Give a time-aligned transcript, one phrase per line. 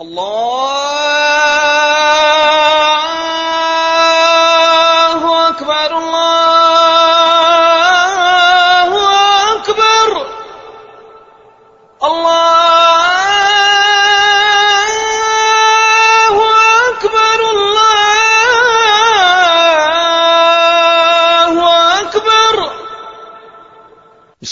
[0.00, 1.13] الله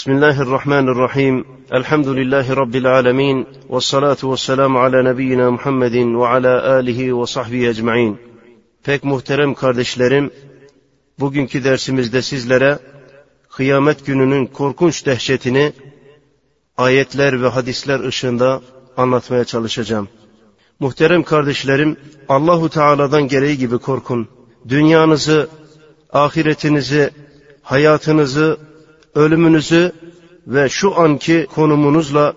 [0.03, 6.73] بسم الله الرحمن الرحيم الحمد لله رب العالمين والصلاة والسلام على نبينا Muhammed ve ala
[6.73, 8.17] alihi ve sahbihi ecmaîn.
[8.83, 10.31] Pek muhterem kardeşlerim,
[11.19, 12.79] bugünkü dersimizde sizlere
[13.49, 15.73] kıyamet gününün korkunç dehşetini
[16.77, 18.61] ayetler ve hadisler ışığında
[18.97, 20.07] anlatmaya çalışacağım.
[20.79, 21.97] Muhterem kardeşlerim,
[22.29, 24.27] Allahu Teala'dan gereği gibi korkun.
[24.67, 25.49] Dünyanızı,
[26.13, 27.09] ahiretinizi,
[27.61, 28.57] hayatınızı,
[29.14, 29.92] ölümünüzü
[30.46, 32.34] ve şu anki konumunuzla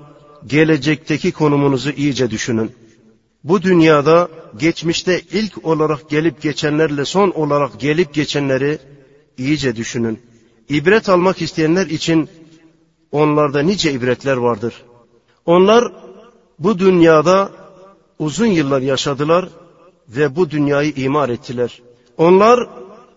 [0.48, 2.72] gelecekteki konumunuzu iyice düşünün.
[3.44, 4.28] Bu dünyada
[4.60, 8.80] geçmişte ilk olarak gelip geçenlerle son olarak gelip geçenleri
[9.38, 10.20] iyice düşünün.
[10.70, 12.30] İbret almak isteyenler için
[13.12, 14.74] onlarda nice ibretler vardır.
[15.46, 15.94] Onlar
[16.60, 17.52] bu dünyada
[18.20, 19.50] uzun yıllar yaşadılar
[20.10, 21.82] ve bu dünyayı imar ettiler.
[22.18, 22.70] Onlar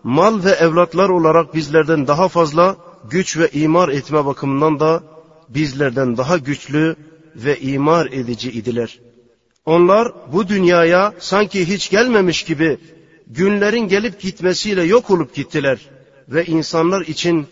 [0.03, 2.75] mal ve evlatlar olarak bizlerden daha fazla
[3.09, 5.03] güç ve imar etme bakımından da
[5.49, 6.95] bizlerden daha güçlü
[7.35, 8.99] ve imar edici idiler.
[9.65, 12.77] Onlar bu dünyaya sanki hiç gelmemiş gibi
[13.27, 15.79] günlerin gelip gitmesiyle yok olup gittiler
[16.29, 17.47] ve insanlar için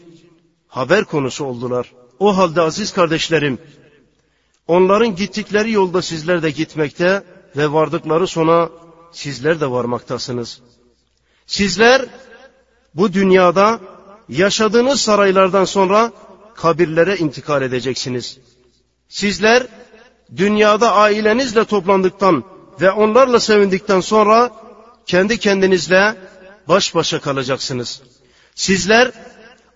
[0.68, 1.92] haber konusu oldular.
[2.20, 3.58] O halde aziz kardeşlerim,
[4.68, 7.24] onların gittikleri yolda sizler de gitmekte
[7.58, 8.70] ve vardıkları sona
[9.12, 10.62] sizler de varmaktasınız.
[11.48, 12.06] Sizler
[12.96, 13.80] bu dünyada
[14.30, 16.12] yaşadığınız saraylardan sonra
[16.56, 18.38] kabirlere intikal edeceksiniz.
[19.10, 19.68] Sizler
[20.36, 22.44] dünyada ailenizle toplandıktan
[22.82, 24.52] ve onlarla sevindikten sonra
[25.06, 26.16] kendi kendinizle
[26.68, 28.02] baş başa kalacaksınız.
[28.56, 29.12] Sizler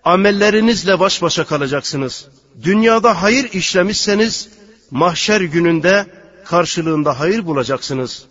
[0.04, 2.28] amellerinizle baş başa kalacaksınız.
[2.62, 4.48] Dünyada hayır işlemişseniz
[4.90, 6.06] mahşer gününde
[6.44, 8.24] karşılığında hayır bulacaksınız.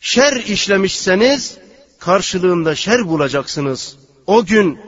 [0.00, 1.58] Şer işlemişseniz
[1.98, 3.96] karşılığında şer bulacaksınız.
[4.26, 4.78] O gün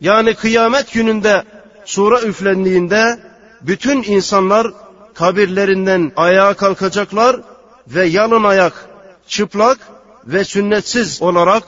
[0.00, 1.42] yani kıyamet gününde
[1.84, 3.18] sura üflendiğinde
[3.62, 4.66] bütün insanlar
[5.14, 7.40] kabirlerinden ayağa kalkacaklar
[7.88, 8.86] ve yalın ayak,
[9.28, 9.78] çıplak
[10.26, 11.62] ve sünnetsiz olarak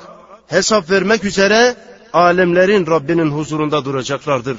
[0.47, 1.77] hesap vermek üzere
[2.13, 4.57] alemlerin Rabbinin huzurunda duracaklardır.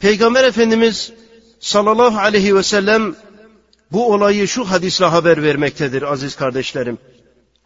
[0.00, 1.12] Peygamber Efendimiz
[1.60, 3.14] sallallahu aleyhi ve sellem
[3.92, 6.98] bu olayı şu hadisle haber vermektedir aziz kardeşlerim.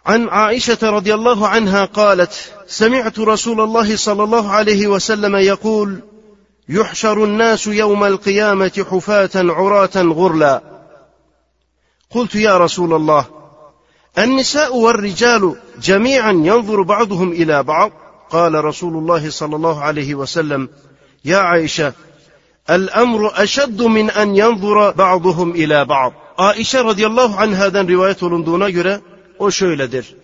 [0.07, 6.01] عن عائشة رضي الله عنها قالت سمعت رسول الله صلى الله عليه وسلم يقول
[6.69, 10.63] يحشر الناس يوم القيامة حفاة عراة غرلا.
[12.11, 13.25] قلت يا رسول الله
[14.19, 17.91] النساء والرجال جميعا ينظر بعضهم إلى بعض.
[18.31, 20.69] قال رسول الله صلى الله عليه وسلم
[21.25, 21.93] يا عائشة
[22.71, 26.13] الأمر أشد من أن ينظر بعضهم إلى بعض.
[26.39, 29.01] عائشة رضي الله عنها rivayet olunduğuna göre
[29.39, 30.15] o şöyledir.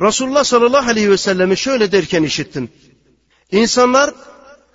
[0.00, 2.68] Resulullah sallallahu aleyhi ve sellemi şöyle derken işittim.
[3.50, 4.14] İnsanlar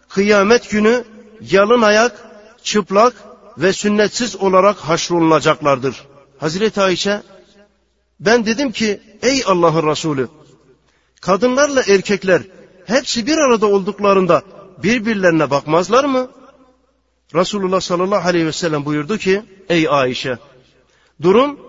[0.10, 1.04] kıyamet günü
[1.42, 2.26] yalın ayak,
[2.64, 3.14] çıplak
[3.58, 6.04] ve sünnetsiz olarak haşrolunacaklardır.
[6.38, 7.22] Hazreti Ayşe,
[8.20, 10.28] ben dedim ki ey Allah'ın Resulü,
[11.22, 12.42] kadınlarla erkekler
[12.86, 14.42] hepsi bir arada olduklarında
[14.84, 16.32] birbirlerine bakmazlar mı?
[17.36, 20.38] Resulullah sallallahu aleyhi ve sellem buyurdu ki, ey Ayşe,
[21.22, 21.60] durum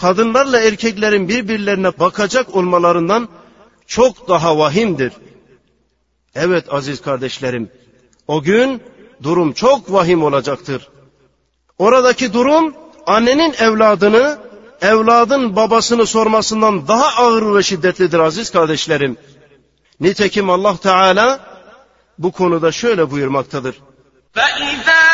[0.00, 3.28] kadınlarla erkeklerin birbirlerine bakacak olmalarından
[3.86, 5.12] çok daha vahimdir.
[6.34, 7.70] Evet aziz kardeşlerim,
[8.28, 8.82] o gün
[9.22, 10.88] durum çok vahim olacaktır.
[11.78, 12.74] Oradaki durum
[13.06, 14.38] annenin evladını,
[14.80, 19.16] evladın babasını sormasından daha ağır ve şiddetlidir aziz kardeşlerim.
[20.00, 21.40] Nitekim Allah Teala
[22.18, 23.76] bu konuda şöyle buyurmaktadır.
[24.36, 25.09] فإذا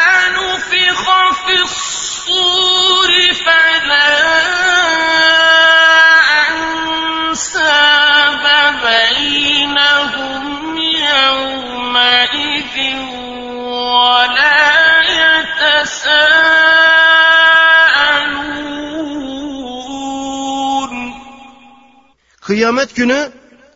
[22.42, 23.32] Kıyamet günü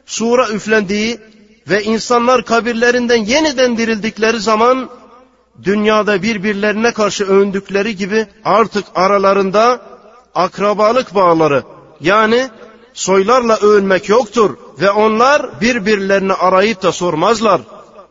[0.06, 1.20] sura üflendiği
[1.68, 4.90] ve insanlar kabirlerinden yeniden dirildikleri zaman
[5.64, 9.82] dünyada birbirlerine karşı övündükleri gibi artık aralarında
[10.36, 11.64] akrabalık bağları
[12.02, 12.50] yani
[12.94, 17.62] soylarla övünmek yoktur ve onlar birbirlerini arayıp da sormazlar.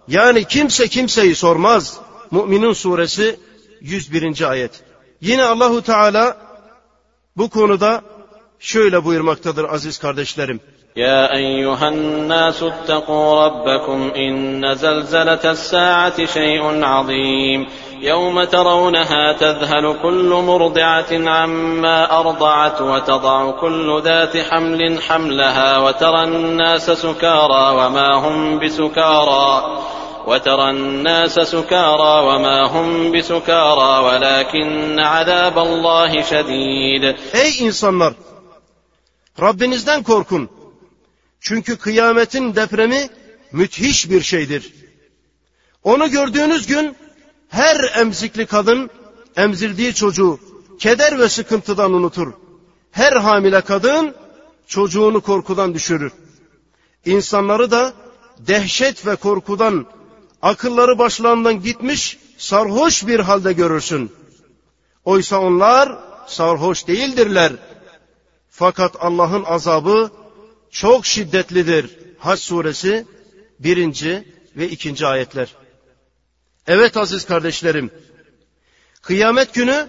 [0.08, 1.98] Yani kimse kimseyi sormaz.
[2.30, 3.40] Mü'minin suresi
[3.80, 4.50] 101.
[4.50, 4.82] ayet.
[5.20, 6.36] Yine Allahu Teala
[7.36, 8.02] bu konuda
[8.58, 10.60] şöyle buyurmaktadır aziz kardeşlerim.
[10.96, 17.66] يا أيها الناس اتقوا ربكم إن زلزلة الساعة شيء عظيم
[18.00, 27.76] يوم ترونها تذهل كل مرضعة عما أرضعت وتضع كل ذات حمل حملها وترى الناس سكارى
[27.76, 29.78] وما هم بسكارى
[30.26, 38.14] وترى الناس سكارى وما هم بسكارى ولكن عذاب الله شديد Ey insanlar!
[39.38, 40.59] Rabbinizden korkun.
[41.40, 43.08] Çünkü kıyametin depremi
[43.52, 44.74] müthiş bir şeydir.
[45.82, 46.96] Onu gördüğünüz gün
[47.48, 48.90] her emzikli kadın
[49.36, 50.40] emzirdiği çocuğu
[50.78, 52.32] keder ve sıkıntıdan unutur.
[52.90, 54.14] Her hamile kadın
[54.66, 56.12] çocuğunu korkudan düşürür.
[57.04, 57.92] İnsanları da
[58.38, 59.86] dehşet ve korkudan
[60.42, 64.12] akılları başlarından gitmiş sarhoş bir halde görürsün.
[65.04, 67.52] Oysa onlar sarhoş değildirler.
[68.50, 70.10] Fakat Allah'ın azabı
[70.70, 71.90] çok şiddetlidir.
[72.18, 73.06] Hac suresi
[73.58, 75.48] birinci ve ikinci ayetler.
[76.66, 77.90] Evet aziz kardeşlerim,
[79.02, 79.88] kıyamet günü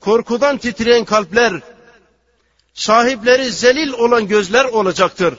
[0.00, 1.60] korkudan titreyen kalpler,
[2.74, 5.34] sahipleri zelil olan gözler olacaktır.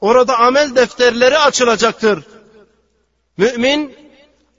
[0.00, 2.24] Orada amel defterleri açılacaktır.
[3.36, 3.96] Mümin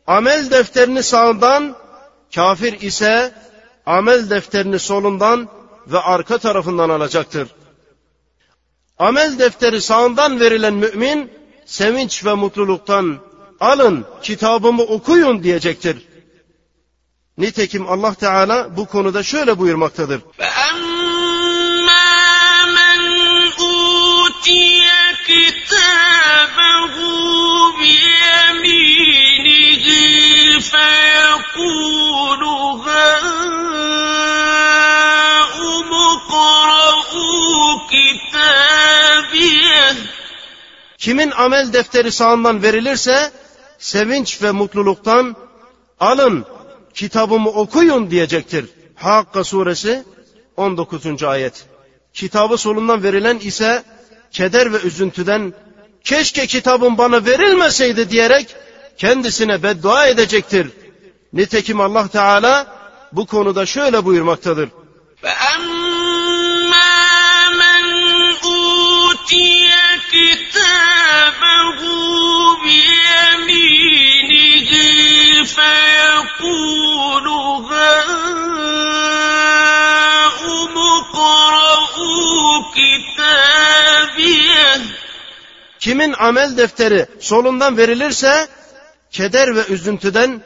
[0.08, 1.76] amel defterini sağından,
[2.36, 3.34] kafir ise
[3.86, 5.50] amel defterini solundan
[5.88, 7.48] ve arka tarafından alacaktır.
[8.99, 11.33] Amel defteri sağından verilen mümin
[11.67, 13.19] sevinç ve mutluluktan
[13.61, 16.09] alın kitabımı okuyun diyecektir.
[17.39, 20.21] Nitekim Allah Teala bu konuda şöyle buyurmaktadır.
[20.39, 22.09] فأما
[22.79, 23.01] من
[23.61, 24.83] أوتي
[25.29, 26.95] كتابه
[27.81, 29.87] بيمينه
[30.73, 32.43] فيقول
[32.87, 33.51] هاؤم
[36.13, 38.72] اقرءوا كتابيه
[41.03, 43.33] Kimin amel defteri sağından verilirse
[43.79, 45.37] sevinç ve mutluluktan
[46.01, 46.47] alın
[46.95, 48.67] kitabımı okuyun diyecektir.
[48.95, 50.05] Hakka suresi
[50.57, 51.23] 19.
[51.23, 51.67] ayet.
[52.15, 53.85] Kitabı solundan verilen ise
[54.33, 55.53] keder ve üzüntüden
[56.05, 58.57] keşke kitabım bana verilmeseydi diyerek
[58.99, 60.69] kendisine beddua edecektir.
[61.33, 62.67] Nitekim Allah Teala
[63.13, 64.69] bu konuda şöyle buyurmaktadır.
[65.23, 66.91] فأما
[67.63, 67.85] من
[68.45, 69.62] أوتي
[73.83, 77.27] بيمينه فيقول
[77.71, 78.39] هاؤم
[80.99, 83.79] اقرءوا كتابيه
[85.81, 88.49] Kimin amel defteri solundan verilirse
[89.11, 90.43] keder ve üzüntüden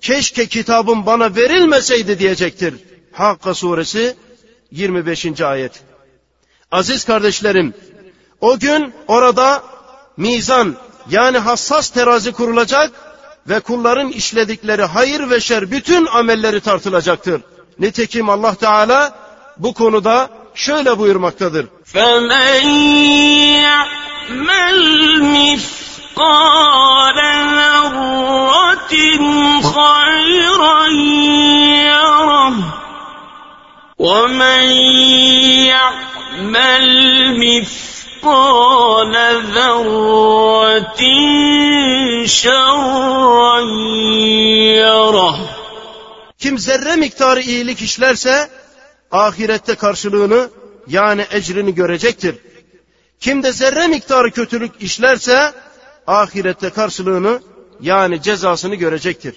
[0.00, 2.74] keşke kitabım bana verilmeseydi diyecektir.
[3.12, 4.16] Hakka suresi
[4.70, 5.40] 25.
[5.40, 5.72] ayet.
[6.70, 7.74] Aziz kardeşlerim,
[8.40, 9.64] o gün orada
[10.16, 10.76] mizan
[11.10, 12.90] yani hassas terazi kurulacak
[13.48, 17.40] ve kulların işledikleri hayır ve şer bütün amelleri tartılacaktır.
[17.78, 19.14] Nitekim Allah Teala
[19.58, 21.66] bu konuda şöyle buyurmaktadır.
[21.94, 22.62] فمن
[23.66, 24.78] يعمل
[25.36, 27.18] مثقال
[27.58, 28.94] ذرة
[29.76, 30.80] خيرا
[31.88, 32.54] يره
[33.98, 34.64] ومن
[35.72, 36.86] يعمل
[37.42, 37.92] مثقال
[39.54, 41.02] ذرة
[42.26, 43.60] شرا
[44.80, 45.36] يره
[46.38, 48.50] Kim zerre miktarı iyilik işlerse
[49.10, 50.50] ahirette karşılığını
[50.86, 52.36] yani ecrini görecektir.
[53.20, 55.52] Kim de zerre miktarı kötülük işlerse
[56.06, 57.40] ahirette karşılığını
[57.80, 59.34] yani cezasını görecektir.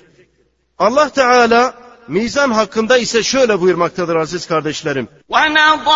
[0.79, 1.73] Allah Teala
[2.07, 5.07] mizan hakkında ise şöyle buyurmaktadır aziz kardeşlerim.
[5.29, 5.95] ونضع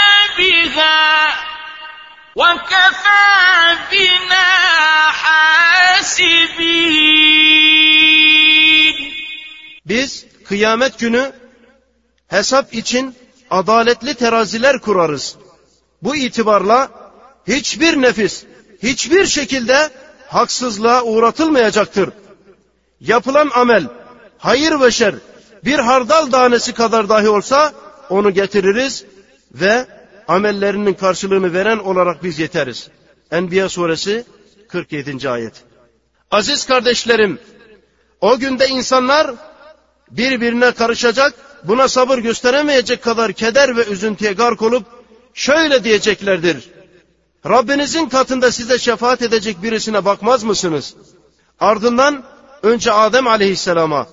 [0.40, 1.34] بها
[2.36, 4.50] وكفى بنا
[5.12, 6.76] حاسبين
[9.86, 11.32] Biz kıyamet günü
[12.28, 13.14] hesap için
[13.50, 15.36] adaletli teraziler kurarız.
[16.02, 16.90] Bu itibarla
[17.48, 18.44] hiçbir nefis,
[18.82, 19.90] hiçbir şekilde
[20.28, 22.10] haksızlığa uğratılmayacaktır.
[23.00, 23.86] Yapılan amel,
[24.38, 25.14] hayır ve şer
[25.64, 27.72] bir hardal tanesi kadar dahi olsa
[28.10, 29.04] onu getiririz
[29.52, 29.86] ve
[30.27, 32.89] amellerinin karşılığını veren olarak biz yeteriz.
[33.31, 34.25] Enbiya suresi
[34.67, 35.29] 47.
[35.29, 35.53] ayet.
[36.31, 37.39] Aziz kardeşlerim,
[38.21, 39.31] o günde insanlar
[40.11, 44.85] birbirine karışacak, buna sabır gösteremeyecek kadar keder ve üzüntüye gark olup
[45.33, 46.69] şöyle diyeceklerdir.
[47.49, 50.95] Rabbinizin katında size şefaat edecek birisine bakmaz mısınız?
[51.59, 52.23] Ardından
[52.63, 54.07] önce Adem aleyhisselama,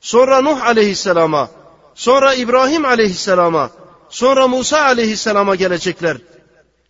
[0.00, 1.50] sonra Nuh aleyhisselama,
[1.94, 3.70] sonra İbrahim aleyhisselama,
[4.08, 6.16] sonra Musa aleyhisselama gelecekler.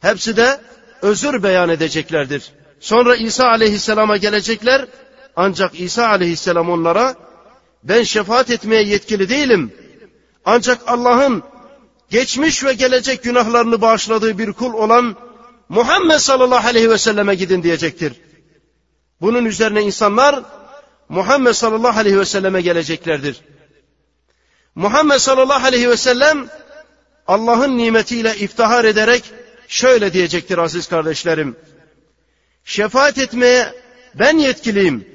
[0.00, 0.60] Hepsi de
[1.02, 2.52] özür beyan edeceklerdir.
[2.80, 4.86] Sonra İsa aleyhisselama gelecekler.
[5.36, 7.14] Ancak İsa aleyhisselam onlara
[7.84, 9.72] ben şefaat etmeye yetkili değilim.
[10.44, 11.42] Ancak Allah'ın
[12.10, 15.16] geçmiş ve gelecek günahlarını bağışladığı bir kul olan
[15.68, 18.12] Muhammed sallallahu aleyhi ve selleme gidin diyecektir.
[19.20, 20.42] Bunun üzerine insanlar
[21.08, 23.40] Muhammed sallallahu aleyhi ve selleme geleceklerdir.
[24.74, 26.48] Muhammed sallallahu aleyhi ve sellem
[27.28, 29.24] Allah'ın nimetiyle iftihar ederek
[29.68, 31.56] şöyle diyecektir aziz kardeşlerim.
[32.64, 33.72] Şefaat etmeye
[34.14, 35.08] ben yetkiliyim.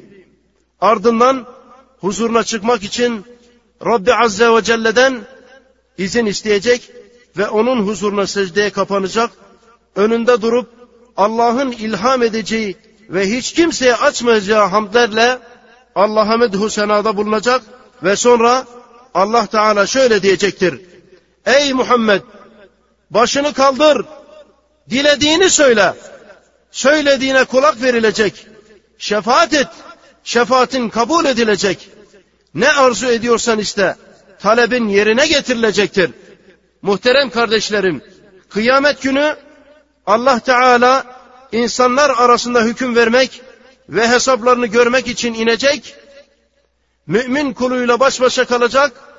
[0.81, 1.47] Ardından
[1.99, 3.25] huzuruna çıkmak için
[3.85, 5.21] Rabbi Azze ve Celle'den
[5.97, 6.91] izin isteyecek
[7.37, 9.29] ve onun huzuruna secdeye kapanacak,
[9.95, 10.69] önünde durup
[11.17, 12.77] Allah'ın ilham edeceği
[13.09, 15.39] ve hiç kimseye açmayacağı hamdlerle
[15.95, 17.61] Allah'a medhu senada bulunacak
[18.03, 18.65] ve sonra
[19.13, 20.90] Allah Teala şöyle diyecektir.
[21.45, 22.21] Ey Muhammed
[23.09, 24.05] başını kaldır,
[24.89, 25.93] dilediğini söyle,
[26.71, 28.47] söylediğine kulak verilecek,
[28.97, 29.67] şefaat et,
[30.23, 31.89] şefaatin kabul edilecek.
[32.53, 33.95] Ne arzu ediyorsan iste,
[34.39, 36.11] talebin yerine getirilecektir.
[36.81, 38.03] Muhterem kardeşlerim,
[38.49, 39.35] kıyamet günü
[40.05, 41.05] Allah Teala
[41.51, 43.41] insanlar arasında hüküm vermek
[43.89, 45.95] ve hesaplarını görmek için inecek,
[47.07, 49.10] mümin kuluyla baş başa kalacak,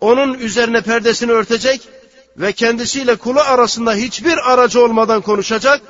[0.00, 1.88] onun üzerine perdesini örtecek
[2.36, 5.80] ve kendisiyle kulu arasında hiçbir aracı olmadan konuşacak,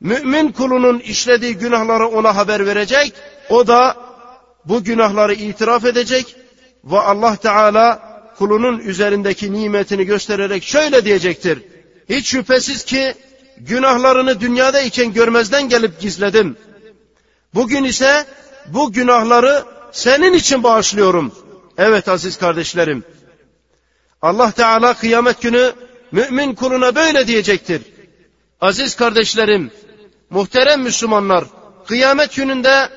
[0.00, 3.12] mümin kulunun işlediği günahları ona haber verecek,
[3.50, 3.96] o da
[4.64, 6.36] bu günahları itiraf edecek
[6.84, 8.08] ve Allah Teala
[8.38, 11.62] kulunun üzerindeki nimetini göstererek şöyle diyecektir.
[12.08, 13.14] Hiç şüphesiz ki
[13.58, 16.56] günahlarını dünyadayken görmezden gelip gizledim.
[17.54, 18.24] Bugün ise
[18.66, 21.32] bu günahları senin için bağışlıyorum.
[21.78, 23.04] Evet aziz kardeşlerim.
[24.22, 25.72] Allah Teala kıyamet günü
[26.12, 27.82] mümin kuluna böyle diyecektir.
[28.60, 29.70] Aziz kardeşlerim,
[30.30, 31.44] muhterem Müslümanlar,
[31.86, 32.88] kıyamet gününde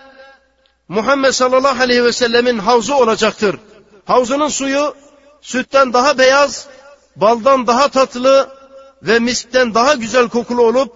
[0.88, 3.55] Muhammed sallallahu aleyhi ve sellemin havzu olacaktır.
[4.05, 4.95] Havzunun suyu
[5.41, 6.67] sütten daha beyaz,
[7.15, 8.50] baldan daha tatlı
[9.03, 10.95] ve miskten daha güzel kokulu olup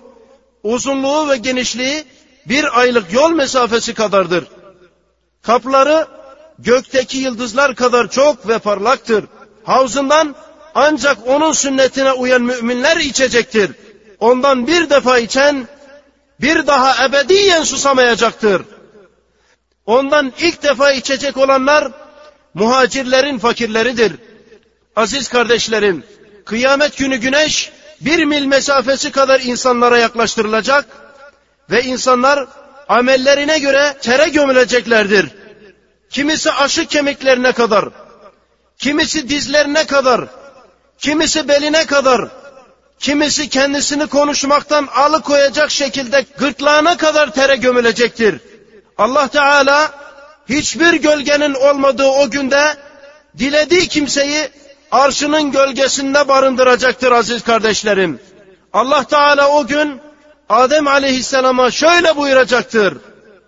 [0.63, 2.03] uzunluğu ve genişliği
[2.45, 4.47] bir aylık yol mesafesi kadardır.
[5.41, 6.14] Kapları
[6.59, 9.25] gökteki yıldızlar kadar çok ve parlaktır.
[9.63, 10.35] Havzından
[10.75, 13.71] ancak onun sünnetine uyan müminler içecektir.
[14.19, 15.67] Ondan bir defa içen
[16.41, 18.61] bir daha ebediyen susamayacaktır.
[19.85, 21.91] Ondan ilk defa içecek olanlar
[22.53, 24.13] muhacirlerin fakirleridir.
[24.95, 26.03] Aziz kardeşlerim,
[26.45, 27.71] kıyamet günü güneş
[28.01, 30.85] bir mil mesafesi kadar insanlara yaklaştırılacak
[31.69, 32.47] ve insanlar
[32.89, 35.29] amellerine göre tere gömüleceklerdir.
[36.15, 37.85] Kimisi aşı kemiklerine kadar,
[38.77, 40.21] kimisi dizlerine kadar,
[40.97, 42.27] kimisi beline kadar,
[42.99, 48.39] kimisi kendisini konuşmaktan alıkoyacak şekilde gırtlağına kadar tere gömülecektir.
[48.97, 49.91] Allah Teala
[50.49, 52.77] hiçbir gölgenin olmadığı o günde
[53.37, 54.49] dilediği kimseyi
[54.91, 58.19] arşının gölgesinde barındıracaktır aziz kardeşlerim.
[58.73, 60.01] Allah Teala o gün
[60.49, 62.97] Adem aleyhisselama şöyle buyuracaktır.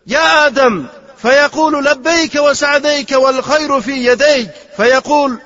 [0.06, 5.38] Ya Adem فيقول لبيك وسعديك والخير في يديك فيقول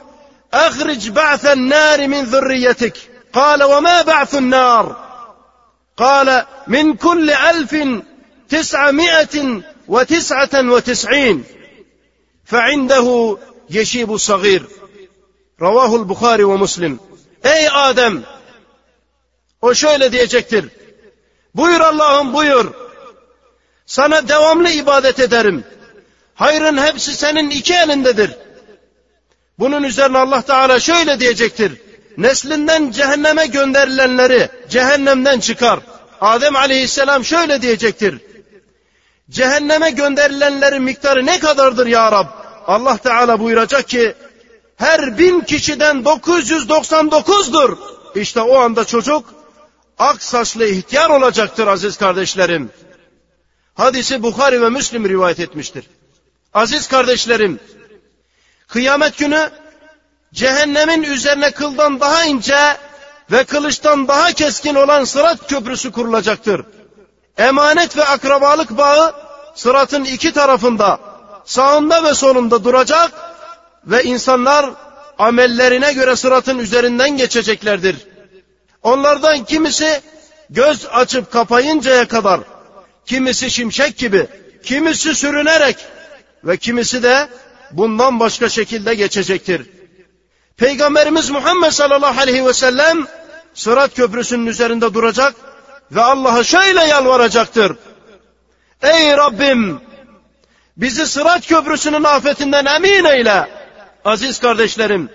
[0.53, 2.97] أخرج بعث النار من ذريتك
[3.33, 5.11] قال وما بعث النار
[5.97, 7.75] قال من كل ألف
[8.49, 11.43] تسعمائة وتسعة وتسعين
[12.45, 13.37] فعنده
[13.69, 14.65] يشيب الصغير
[15.61, 16.99] رواه البخاري ومسلم
[17.43, 18.23] Ey Adem!
[19.61, 20.65] O şöyle diyecektir.
[21.55, 22.80] Buyur Allah'ım buyur.
[23.91, 25.63] Sana devamlı ibadet ederim.
[26.35, 28.31] Hayrın hepsi senin iki elindedir.
[29.59, 31.81] Bunun üzerine Allah Teala şöyle diyecektir.
[32.17, 35.79] Neslinden cehenneme gönderilenleri cehennemden çıkar.
[36.21, 38.17] Adem aleyhisselam şöyle diyecektir.
[39.29, 42.27] Cehenneme gönderilenlerin miktarı ne kadardır ya Rab?
[42.67, 44.13] Allah Teala buyuracak ki
[44.77, 47.77] her bin kişiden 999'dur.
[48.15, 49.33] İşte o anda çocuk
[49.99, 52.71] ak saçlı ihtiyar olacaktır aziz kardeşlerim.
[53.75, 55.85] Hadisi Bukhari ve Müslim rivayet etmiştir.
[56.53, 57.59] Aziz kardeşlerim,
[58.67, 59.49] kıyamet günü
[60.33, 62.77] cehennemin üzerine kıldan daha ince
[63.31, 66.65] ve kılıçtan daha keskin olan sırat köprüsü kurulacaktır.
[67.37, 69.13] Emanet ve akrabalık bağı
[69.55, 70.99] sıratın iki tarafında,
[71.45, 73.11] sağında ve solunda duracak
[73.85, 74.69] ve insanlar
[75.19, 78.07] amellerine göre sıratın üzerinden geçeceklerdir.
[78.83, 80.01] Onlardan kimisi
[80.49, 82.39] göz açıp kapayıncaya kadar,
[83.05, 84.27] kimisi şimşek gibi,
[84.63, 85.77] kimisi sürünerek
[86.43, 87.27] ve kimisi de
[87.71, 89.69] bundan başka şekilde geçecektir.
[90.57, 93.07] Peygamberimiz Muhammed sallallahu aleyhi ve sellem
[93.53, 95.35] Sırat Köprüsü'nün üzerinde duracak
[95.91, 97.75] ve Allah'a şöyle yalvaracaktır.
[98.81, 99.81] Ey Rabbim
[100.77, 103.49] bizi Sırat Köprüsü'nün afetinden emin eyle.
[104.05, 105.09] Aziz kardeşlerim,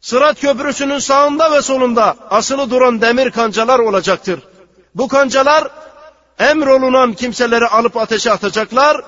[0.00, 4.40] Sırat Köprüsü'nün sağında ve solunda asılı duran demir kancalar olacaktır.
[4.94, 5.68] Bu kancalar
[6.38, 9.04] emrolunan kimseleri alıp ateşe atacaklar,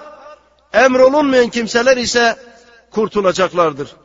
[0.72, 2.36] emrolunmayan kimseler ise
[2.90, 3.96] kurtulacaklardır.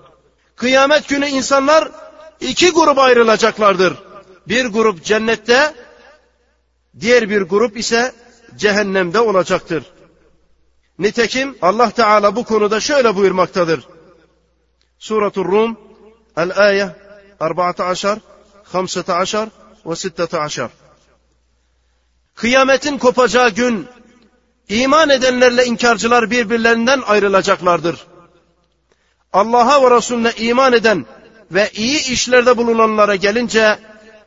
[0.55, 1.91] Kıyamet günü insanlar
[2.39, 3.93] iki gruba ayrılacaklardır.
[4.47, 5.73] Bir grup cennette,
[6.99, 8.11] diğer bir grup ise
[8.55, 9.83] cehennemde olacaktır.
[10.99, 13.87] Nitekim Allah Teala bu konuda şöyle buyurmaktadır.
[14.99, 15.77] Suratul Rum
[16.37, 16.89] El-Ayeh
[17.39, 18.21] 14,
[18.73, 20.82] 15 ve 16.
[22.35, 23.87] Kıyametin kopacağı gün
[24.69, 28.07] iman edenlerle inkarcılar birbirlerinden ayrılacaklardır.
[29.33, 31.05] Allah'a ve Resulüne iman eden
[31.51, 33.79] ve iyi işlerde bulunanlara gelince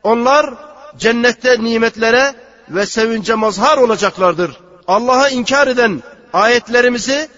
[0.03, 0.55] onlar
[0.99, 2.35] cennette nimetlere
[2.69, 4.57] ve sevince mazhar olacaklardır.
[4.87, 7.29] Allah'a inkar eden ayetlerimizi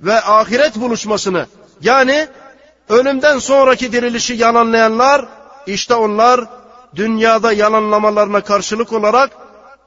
[0.00, 1.46] ve ahiret buluşmasını
[1.80, 2.28] yani
[2.88, 5.28] ölümden sonraki dirilişi yalanlayanlar
[5.66, 6.44] işte onlar
[6.96, 9.30] dünyada yalanlamalarına karşılık olarak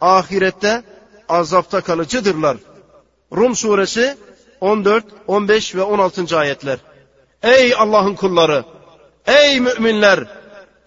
[0.02, 0.84] ahirette
[1.30, 2.58] azapta kalıcıdırlar.
[3.36, 4.18] Rum suresi
[4.62, 6.38] 14, 15 ve 16.
[6.38, 6.78] ayetler.
[7.44, 8.64] Ey Allah'ın kulları!
[9.28, 10.28] Ey müminler!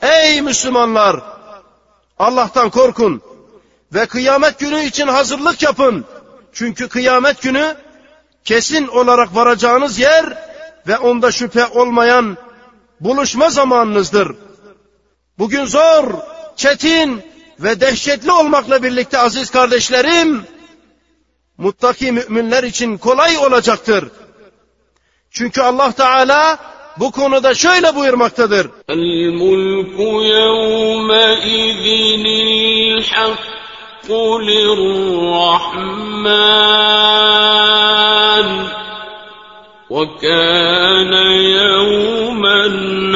[0.03, 1.21] Ey Müslümanlar!
[2.19, 3.23] Allah'tan korkun
[3.95, 6.05] ve kıyamet günü için hazırlık yapın.
[6.53, 7.77] Çünkü kıyamet günü
[8.45, 10.39] kesin olarak varacağınız yer
[10.89, 12.37] ve onda şüphe olmayan
[13.01, 14.37] buluşma zamanınızdır.
[15.39, 16.05] Bugün zor,
[16.57, 17.23] çetin
[17.61, 20.43] ve dehşetli olmakla birlikte aziz kardeşlerim,
[21.59, 24.05] muttaki müminler için kolay olacaktır.
[25.31, 26.59] Çünkü Allah Teala
[26.99, 28.71] bu konuda şöyle buyurmaktadır.
[28.89, 36.05] El mulku yevme idinil hakku lirrahman
[39.90, 41.14] وكان
[41.60, 42.64] يوما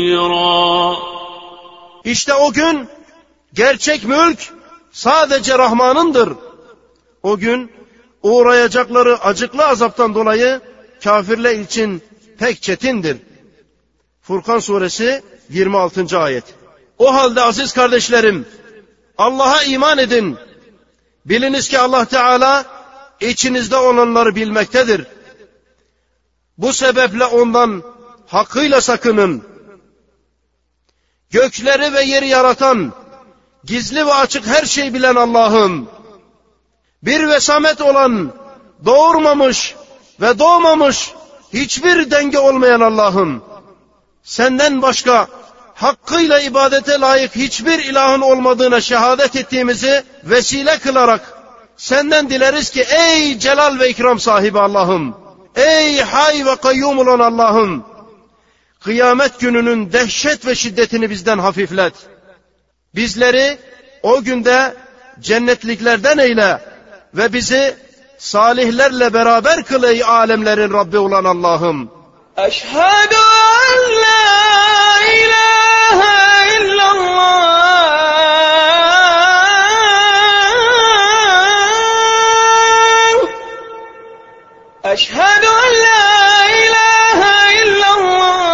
[2.05, 2.89] İşte o gün
[3.55, 4.39] gerçek mülk
[4.91, 6.33] sadece Rahman'ındır.
[7.23, 7.73] O gün
[8.23, 10.61] uğrayacakları acıklı azaptan dolayı
[11.05, 12.03] kafirler için
[12.39, 13.17] pek çetindir.
[14.23, 16.19] Furkan suresi 26.
[16.19, 16.45] ayet.
[16.99, 18.47] O halde aziz kardeşlerim
[19.19, 20.39] Allah'a iman edin.
[21.26, 22.66] Biliniz ki Allah Teala
[23.20, 25.08] içinizde olanları bilmektedir.
[26.58, 27.84] Bu sebeple ondan
[28.28, 29.44] hakkıyla sakının.
[31.30, 32.94] Gökleri ve yeri yaratan,
[33.64, 35.90] gizli ve açık her şeyi bilen Allah'ım,
[37.04, 38.34] bir vesamet olan,
[38.86, 39.76] doğurmamış
[40.22, 41.14] ve doğmamış
[41.54, 43.44] hiçbir denge olmayan Allah'ım,
[44.24, 45.28] senden başka
[45.76, 51.34] hakkıyla ibadete layık hiçbir ilahın olmadığına şehadet ettiğimizi vesile kılarak
[51.78, 55.18] senden dileriz ki ey celal ve ikram sahibi Allah'ım,
[55.56, 57.86] ey hay ve kayyum olan Allah'ım,
[58.84, 61.94] kıyamet gününün dehşet ve şiddetini bizden hafiflet.
[62.96, 63.58] Bizleri
[64.04, 64.74] o günde
[65.20, 66.62] cennetliklerden eyle
[67.14, 67.76] ve bizi
[68.18, 71.92] salihlerle beraber kıl ey alemlerin Rabbi olan Allah'ım.
[72.38, 73.16] Eşhedü
[84.86, 88.46] Eşhedü en la ilahe illallah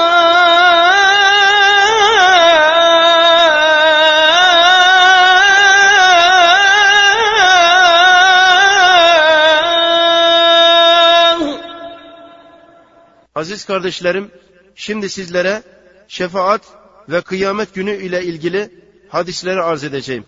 [13.36, 14.32] Aziz kardeşlerim,
[14.76, 15.64] şimdi sizlere
[16.08, 16.62] şefaat
[17.10, 18.70] ve kıyamet günü ile ilgili
[19.10, 20.26] hadisleri arz edeceğim.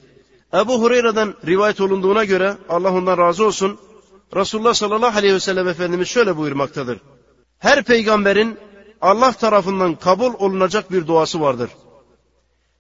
[0.54, 3.80] Ebu Hureyre'den rivayet olunduğuna göre Allah ondan razı olsun.
[4.36, 7.00] Resulullah sallallahu aleyhi ve sellem Efendimiz şöyle buyurmaktadır.
[7.60, 8.58] Her peygamberin
[9.02, 11.70] Allah tarafından kabul olunacak bir duası vardır.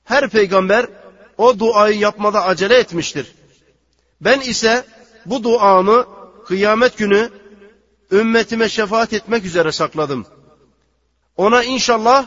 [0.03, 0.85] Her peygamber
[1.37, 3.35] o duayı yapmada acele etmiştir.
[4.21, 4.85] Ben ise
[5.25, 6.05] bu duamı
[6.45, 7.29] kıyamet günü
[8.11, 10.25] ümmetime şefaat etmek üzere sakladım.
[11.37, 12.25] Ona inşallah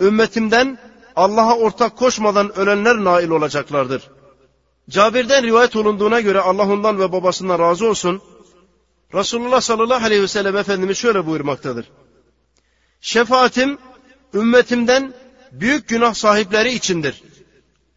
[0.00, 0.78] ümmetimden
[1.16, 4.10] Allah'a ortak koşmadan ölenler nail olacaklardır.
[4.90, 8.22] Cabir'den rivayet olunduğuna göre Allah ondan ve babasından razı olsun.
[9.14, 11.86] Resulullah sallallahu aleyhi ve sellem Efendimiz şöyle buyurmaktadır.
[13.00, 13.78] Şefaatim
[14.34, 15.12] ümmetimden
[15.52, 17.22] büyük günah sahipleri içindir.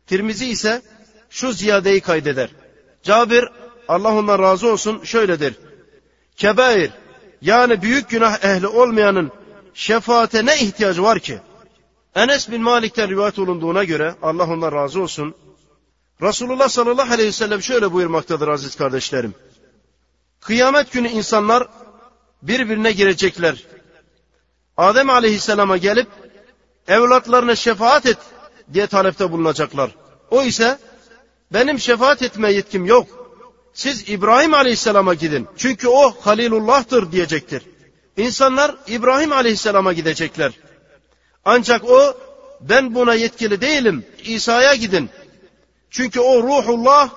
[0.08, 0.82] Tirmizi ise
[1.30, 2.50] şu ziyadeyi kaydeder.
[3.04, 3.46] Cabir
[3.88, 5.56] Allah ondan razı olsun şöyledir.
[6.36, 6.92] Kebair
[7.42, 9.32] yani büyük günah ehli olmayanın
[9.74, 11.40] şefaate ne ihtiyacı var ki?
[12.16, 15.36] Enes bin Malik'ten rivayet olunduğuna göre Allah ondan razı olsun.
[16.22, 19.34] Resulullah sallallahu aleyhi ve sellem şöyle buyurmaktadır aziz kardeşlerim.
[20.42, 21.68] Kıyamet günü insanlar
[22.42, 23.64] birbirine girecekler.
[24.78, 26.08] Adem aleyhisselama gelip
[26.88, 28.18] evlatlarına şefaat et
[28.74, 29.92] diye talepte bulunacaklar.
[30.32, 30.80] O ise
[31.54, 33.08] benim şefaat etme yetkim yok.
[33.74, 35.48] Siz İbrahim aleyhisselama gidin.
[35.58, 37.64] Çünkü o Halilullah'tır diyecektir.
[38.18, 40.52] İnsanlar İbrahim aleyhisselama gidecekler.
[41.46, 42.18] Ancak o
[42.62, 44.06] ben buna yetkili değilim.
[44.24, 45.10] İsa'ya gidin.
[45.90, 47.10] Çünkü o ruhullah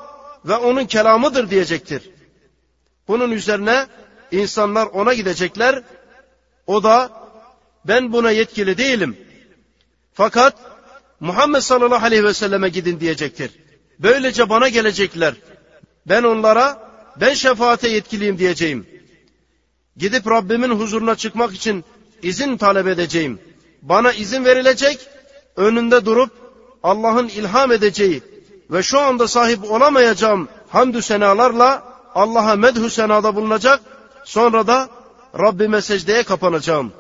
[0.44, 2.10] ve onun kelamıdır diyecektir.
[3.10, 3.86] Bunun üzerine
[4.32, 5.82] insanlar ona gidecekler.
[6.66, 7.10] O da
[7.84, 9.16] ben buna yetkili değilim.
[10.12, 10.54] Fakat
[11.20, 13.50] Muhammed sallallahu aleyhi ve selleme gidin diyecektir.
[13.98, 15.34] Böylece bana gelecekler.
[16.06, 18.86] Ben onlara ben şefaate yetkiliyim diyeceğim.
[19.96, 21.84] Gidip Rabbimin huzuruna çıkmak için
[22.22, 23.38] izin talep edeceğim.
[23.82, 25.08] Bana izin verilecek,
[25.56, 26.30] önünde durup
[26.82, 28.22] Allah'ın ilham edeceği
[28.70, 33.80] ve şu anda sahip olamayacağım hamdü senalarla Allah'a medhü senada bulunacak,
[34.24, 34.88] sonra da
[35.38, 36.92] Rabbime secdeye kapanacağım.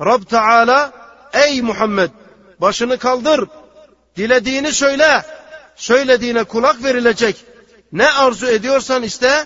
[0.00, 0.92] Rab Teala,
[1.32, 2.10] ey Muhammed,
[2.60, 3.48] başını kaldır,
[4.16, 5.22] dilediğini söyle,
[5.76, 7.44] söylediğine kulak verilecek,
[7.92, 9.44] ne arzu ediyorsan iste,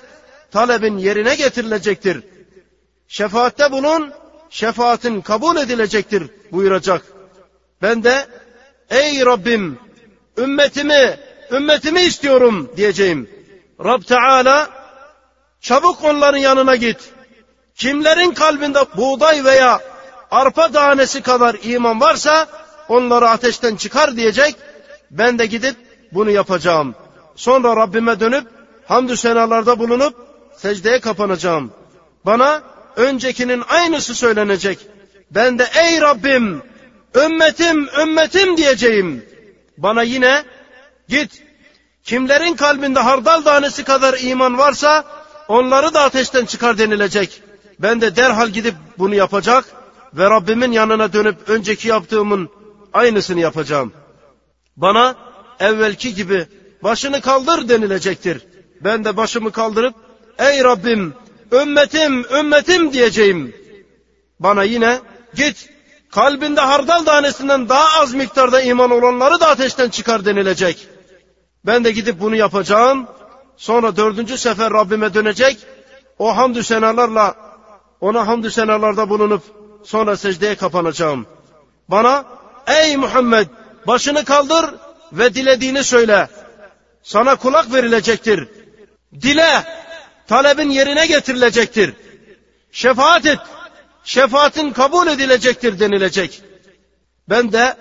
[0.50, 2.24] talebin yerine getirilecektir.
[3.08, 4.12] Şefaatte bulun,
[4.50, 7.02] şefaatin kabul edilecektir buyuracak.
[7.82, 8.26] Ben de
[8.90, 9.78] ey Rabbim
[10.38, 11.18] ümmetimi,
[11.52, 13.30] ümmetimi istiyorum diyeceğim.
[13.84, 14.77] Rab Teala
[15.60, 17.12] çabuk onların yanına git.
[17.74, 19.80] Kimlerin kalbinde buğday veya
[20.30, 22.46] arpa tanesi kadar iman varsa
[22.88, 24.56] onları ateşten çıkar diyecek.
[25.10, 25.76] Ben de gidip
[26.12, 26.94] bunu yapacağım.
[27.36, 28.46] Sonra Rabbime dönüp
[28.86, 30.16] hamdü senalarda bulunup
[30.56, 31.72] secdeye kapanacağım.
[32.26, 32.62] Bana
[32.96, 34.78] öncekinin aynısı söylenecek.
[35.30, 36.62] Ben de ey Rabbim
[37.14, 39.24] ümmetim ümmetim diyeceğim.
[39.78, 40.42] Bana yine
[41.08, 41.42] git
[42.04, 45.04] kimlerin kalbinde hardal tanesi kadar iman varsa
[45.48, 47.42] onları da ateşten çıkar denilecek.
[47.78, 49.64] Ben de derhal gidip bunu yapacak
[50.14, 52.48] ve Rabbimin yanına dönüp önceki yaptığımın
[52.92, 53.92] aynısını yapacağım.
[54.76, 55.14] Bana
[55.60, 56.46] evvelki gibi
[56.82, 58.46] başını kaldır denilecektir.
[58.80, 59.94] Ben de başımı kaldırıp
[60.38, 61.14] ey Rabbim
[61.52, 63.54] ümmetim ümmetim diyeceğim.
[64.40, 64.98] Bana yine
[65.34, 65.68] git
[66.10, 70.88] kalbinde hardal tanesinden daha az miktarda iman olanları da ateşten çıkar denilecek.
[71.66, 73.06] Ben de gidip bunu yapacağım.
[73.58, 75.58] Sonra dördüncü sefer Rabbime dönecek.
[76.18, 77.34] O hamdü senalarla
[78.00, 79.42] ona hamdü senalarda bulunup
[79.84, 81.26] sonra secdeye kapanacağım.
[81.88, 82.24] Bana
[82.66, 83.48] ey Muhammed
[83.86, 84.74] başını kaldır
[85.12, 86.28] ve dilediğini söyle.
[87.02, 88.48] Sana kulak verilecektir.
[89.20, 89.64] Dile,
[90.26, 91.94] talebin yerine getirilecektir.
[92.72, 93.38] Şefaat et,
[94.04, 96.42] şefaatin kabul edilecektir denilecek.
[97.28, 97.76] Ben de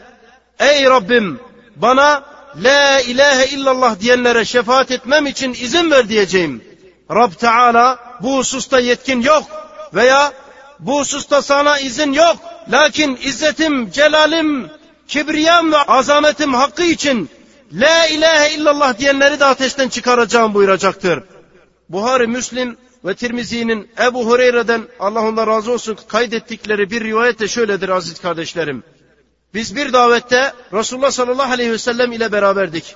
[0.59, 1.39] ey Rabbim
[1.75, 6.63] bana la ilahe illallah diyenlere şefaat etmem için izin ver diyeceğim.
[7.11, 9.43] Rab Teala bu hususta yetkin yok
[9.93, 10.33] veya
[10.79, 12.37] bu hususta sana izin yok.
[12.71, 14.69] Lakin izzetim, celalim,
[15.07, 17.29] kibriyam ve azametim hakkı için
[17.73, 21.23] La ilahe illallah diyenleri de ateşten çıkaracağım buyuracaktır.
[21.89, 27.89] Buhari, Müslim ve Tirmizi'nin Ebu Hureyre'den Allah ondan razı olsun kaydettikleri bir rivayet de şöyledir
[27.89, 28.83] aziz kardeşlerim.
[29.53, 32.95] Biz bir davette Resulullah sallallahu aleyhi ve sellem ile beraberdik.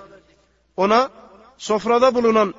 [0.78, 1.10] Ona
[1.58, 2.54] sofrada bulunan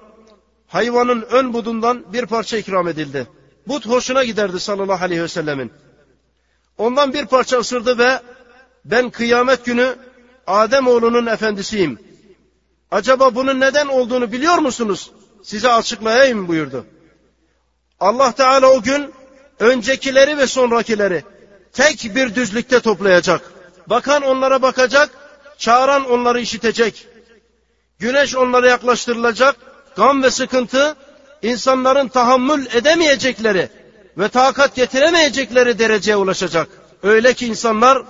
[0.66, 3.26] hayvanın ön budundan bir parça ikram edildi.
[3.68, 5.72] But hoşuna giderdi sallallahu aleyhi ve sellemin.
[6.78, 8.20] Ondan bir parça ısırdı ve
[8.84, 9.96] ben kıyamet günü
[10.46, 11.98] Adem oğlunun efendisiyim.
[12.90, 15.10] Acaba bunun neden olduğunu biliyor musunuz?
[15.42, 16.86] Size açıklayayım buyurdu.
[18.00, 19.12] Allah Teala o gün
[19.58, 21.24] öncekileri ve sonrakileri
[21.72, 23.51] tek bir düzlükte toplayacak.
[23.86, 25.10] Bakan onlara bakacak,
[25.58, 27.06] çağıran onları işitecek.
[27.98, 29.56] Güneş onlara yaklaştırılacak,
[29.96, 30.96] gam ve sıkıntı
[31.42, 33.68] insanların tahammül edemeyecekleri
[34.18, 36.68] ve takat getiremeyecekleri dereceye ulaşacak.
[37.02, 38.02] Öyle ki insanlar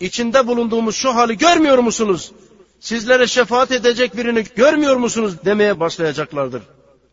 [0.00, 2.32] içinde bulunduğumuz şu hali görmüyor musunuz?
[2.80, 6.62] Sizlere şefaat edecek birini görmüyor musunuz demeye başlayacaklardır.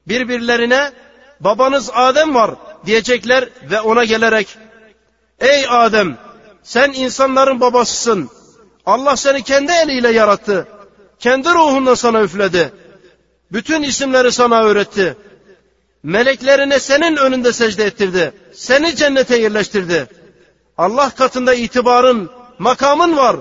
[0.08, 0.92] Birbirlerine
[1.40, 2.52] babanız Adem var
[2.86, 4.48] diyecekler ve ona gelerek
[5.40, 6.18] ey Adem
[6.66, 8.30] Sen insanların babasısın.
[8.86, 10.68] Allah seni kendi eliyle yarattı.
[11.20, 12.72] Kendi ruhundan sana üfledi.
[13.52, 15.18] Bütün isimleri sana öğretti.
[16.04, 18.34] Meleklerine senin önünde secde ettirdi.
[18.54, 20.08] Seni cennete yerleştirdi.
[20.78, 23.36] Allah katında itibarın, makamın var.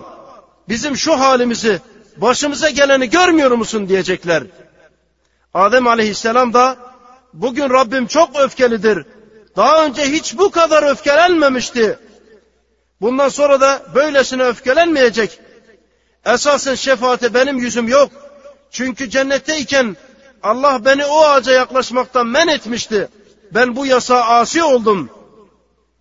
[0.69, 1.81] Bizim şu halimizi,
[2.17, 4.43] başımıza geleni görmüyor musun diyecekler.
[5.55, 6.77] Adem aleyhisselam da
[7.33, 9.07] bugün Rabbim çok öfkelidir.
[9.57, 11.99] Daha önce hiç bu kadar öfkelenmemişti.
[13.01, 15.41] Bundan sonra da böylesine öfkelenmeyecek.
[16.27, 18.11] Esasen şefaate benim yüzüm yok.
[18.71, 19.97] Çünkü cennetteyken
[20.43, 23.09] Allah beni o ağaca yaklaşmaktan men etmişti.
[23.55, 25.11] Ben bu yasa asi oldum.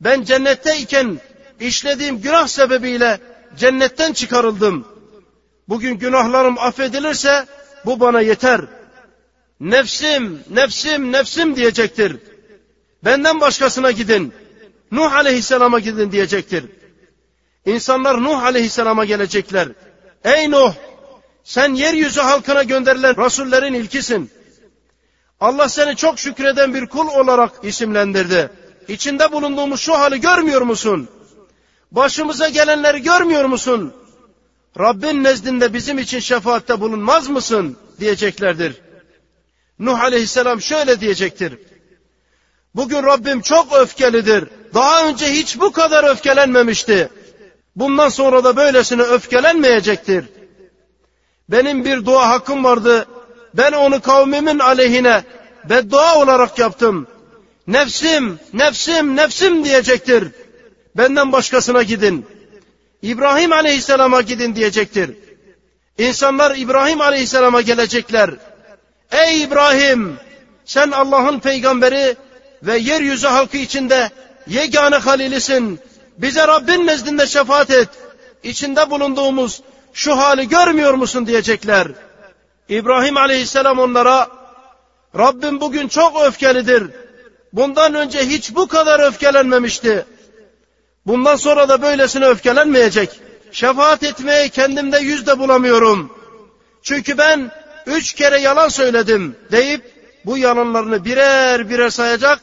[0.02, 1.20] Ben cennetteyken
[1.60, 3.20] işlediğim günah sebebiyle
[3.58, 4.88] cennetten çıkarıldım.
[5.70, 7.46] Bugün günahlarım affedilirse
[7.86, 8.62] bu bana yeter.
[9.60, 12.18] Nefsim, nefsim, nefsim diyecektir.
[13.06, 14.34] Benden başkasına gidin.
[14.92, 16.66] Nuh aleyhisselama gidin diyecektir.
[17.66, 19.68] İnsanlar Nuh aleyhisselama gelecekler.
[20.24, 20.74] Ey Nuh!
[21.44, 24.32] Sen yeryüzü halkına gönderilen rasullerin ilkisin.
[25.40, 28.50] Allah seni çok şükreden bir kul olarak isimlendirdi.
[28.88, 31.10] İçinde bulunduğumuz şu hali görmüyor musun?
[31.92, 33.94] Başımıza gelenleri görmüyor musun?
[34.80, 37.78] Rabbin nezdinde bizim için şefaatte bulunmaz mısın?
[38.00, 38.82] diyeceklerdir.
[39.80, 41.60] Nuh aleyhisselam şöyle diyecektir.
[42.76, 44.50] Bugün Rabbim çok öfkelidir.
[44.74, 47.10] Daha önce hiç bu kadar öfkelenmemişti.
[47.76, 50.26] Bundan sonra da böylesine öfkelenmeyecektir.
[51.50, 53.06] Benim bir dua hakkım vardı.
[53.54, 55.24] Ben onu kavmimin aleyhine
[55.70, 57.08] beddua olarak yaptım.
[57.68, 60.28] Nefsim, nefsim, nefsim diyecektir.
[60.98, 62.26] Benden başkasına gidin.
[63.02, 65.12] İbrahim aleyhisselama gidin diyecektir.
[65.98, 68.30] İnsanlar İbrahim aleyhisselama gelecekler.
[69.12, 70.18] Ey İbrahim!
[70.66, 72.16] Sen Allah'ın peygamberi
[72.64, 74.10] ve yeryüzü halkı içinde
[74.48, 75.80] yegane halilisin.
[76.24, 77.90] Bize Rabbin nezdinde şefaat et.
[78.44, 79.62] İçinde bulunduğumuz
[79.94, 81.88] şu hali görmüyor musun diyecekler.
[82.70, 84.28] İbrahim aleyhisselam onlara
[85.18, 86.84] Rabbim bugün çok öfkelidir.
[87.54, 90.06] Bundan önce hiç bu kadar öfkelenmemişti.
[91.06, 93.10] Bundan sonra da böylesine öfkelenmeyecek.
[93.52, 96.14] Şefaat etmeye kendimde yüzde bulamıyorum.
[96.84, 97.52] Çünkü ben
[97.86, 99.92] üç kere yalan söyledim deyip
[100.26, 102.40] bu yalanlarını birer birer sayacak.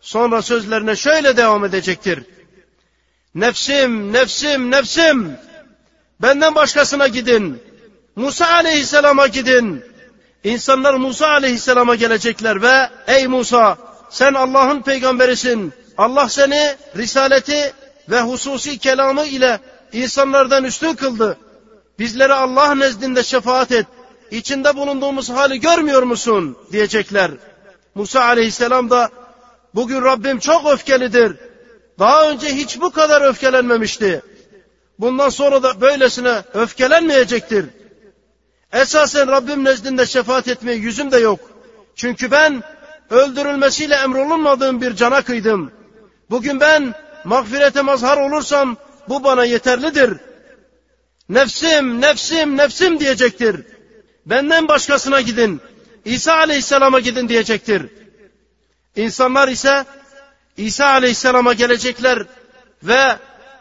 [0.00, 2.31] Sonra sözlerine şöyle devam edecektir.
[3.34, 5.36] Nefsim, nefsim, nefsim.
[6.22, 7.62] Benden başkasına gidin.
[8.16, 9.84] Musa aleyhisselama gidin.
[10.44, 13.78] İnsanlar Musa aleyhisselama gelecekler ve ey Musa
[14.10, 15.72] sen Allah'ın peygamberisin.
[15.98, 17.72] Allah seni risaleti
[18.10, 19.60] ve hususi kelamı ile
[19.92, 21.38] insanlardan üstün kıldı.
[21.98, 23.86] Bizlere Allah nezdinde şefaat et.
[24.30, 26.58] İçinde bulunduğumuz hali görmüyor musun?
[26.72, 27.30] diyecekler.
[27.94, 29.10] Musa aleyhisselam da
[29.74, 31.36] bugün Rabbim çok öfkelidir.
[31.98, 34.22] Daha önce hiç bu kadar öfkelenmemişti.
[34.98, 37.66] Bundan sonra da böylesine öfkelenmeyecektir.
[38.72, 41.40] Esasen Rabbim nezdinde şefaat etmeye yüzüm de yok.
[41.96, 42.62] Çünkü ben
[43.10, 45.72] öldürülmesiyle emrolunmadığım bir cana kıydım.
[46.30, 48.76] Bugün ben mağfirete mazhar olursam
[49.08, 50.16] bu bana yeterlidir.
[51.28, 53.66] Nefsim, nefsim, nefsim diyecektir.
[54.26, 55.60] Benden başkasına gidin.
[56.04, 57.86] İsa aleyhisselama gidin diyecektir.
[58.96, 59.84] İnsanlar ise
[60.56, 62.26] İsa aleyhisselama gelecekler
[62.82, 63.16] ve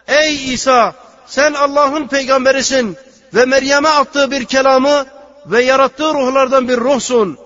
[0.07, 2.97] ey İsa sen Allah'ın peygamberisin
[3.33, 5.05] ve Meryem'e attığı bir kelamı
[5.45, 7.37] ve yarattığı ruhlardan bir ruhsun.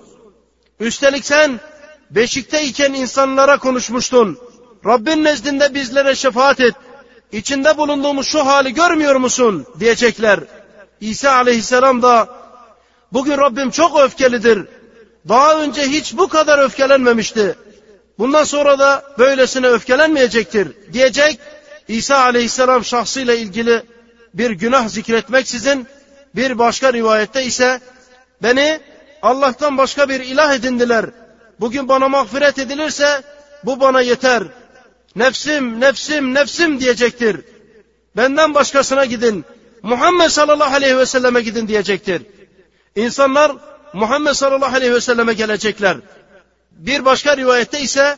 [0.80, 1.60] Üstelik sen
[2.10, 4.38] beşikteyken insanlara konuşmuştun.
[4.86, 6.74] Rabbin nezdinde bizlere şefaat et.
[7.32, 9.66] İçinde bulunduğumuz şu hali görmüyor musun?
[9.80, 10.40] diyecekler.
[11.00, 12.28] İsa aleyhisselam da
[13.12, 14.66] bugün Rabbim çok öfkelidir.
[15.28, 17.56] Daha önce hiç bu kadar öfkelenmemişti.
[18.18, 21.38] Bundan sonra da böylesine öfkelenmeyecektir diyecek.
[21.88, 23.82] İsa aleyhisselam şahsıyla ilgili
[24.34, 25.86] bir günah zikretmeksizin
[26.34, 27.80] bir başka rivayette ise
[28.42, 28.80] beni
[29.22, 31.06] Allah'tan başka bir ilah edindiler.
[31.60, 33.22] Bugün bana mağfiret edilirse
[33.64, 34.42] bu bana yeter.
[35.16, 37.40] Nefsim, nefsim, nefsim diyecektir.
[38.16, 39.44] Benden başkasına gidin.
[39.82, 42.22] Muhammed sallallahu aleyhi ve selleme gidin diyecektir.
[42.96, 43.52] İnsanlar
[43.92, 45.96] Muhammed sallallahu aleyhi ve selleme gelecekler.
[46.76, 48.16] Bir başka rivayette ise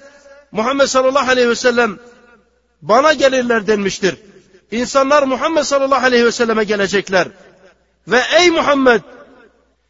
[0.52, 1.98] Muhammed sallallahu aleyhi ve sellem
[2.82, 4.16] bana gelirler denmiştir.
[4.70, 7.28] İnsanlar Muhammed sallallahu aleyhi ve selleme gelecekler.
[8.08, 9.00] Ve ey Muhammed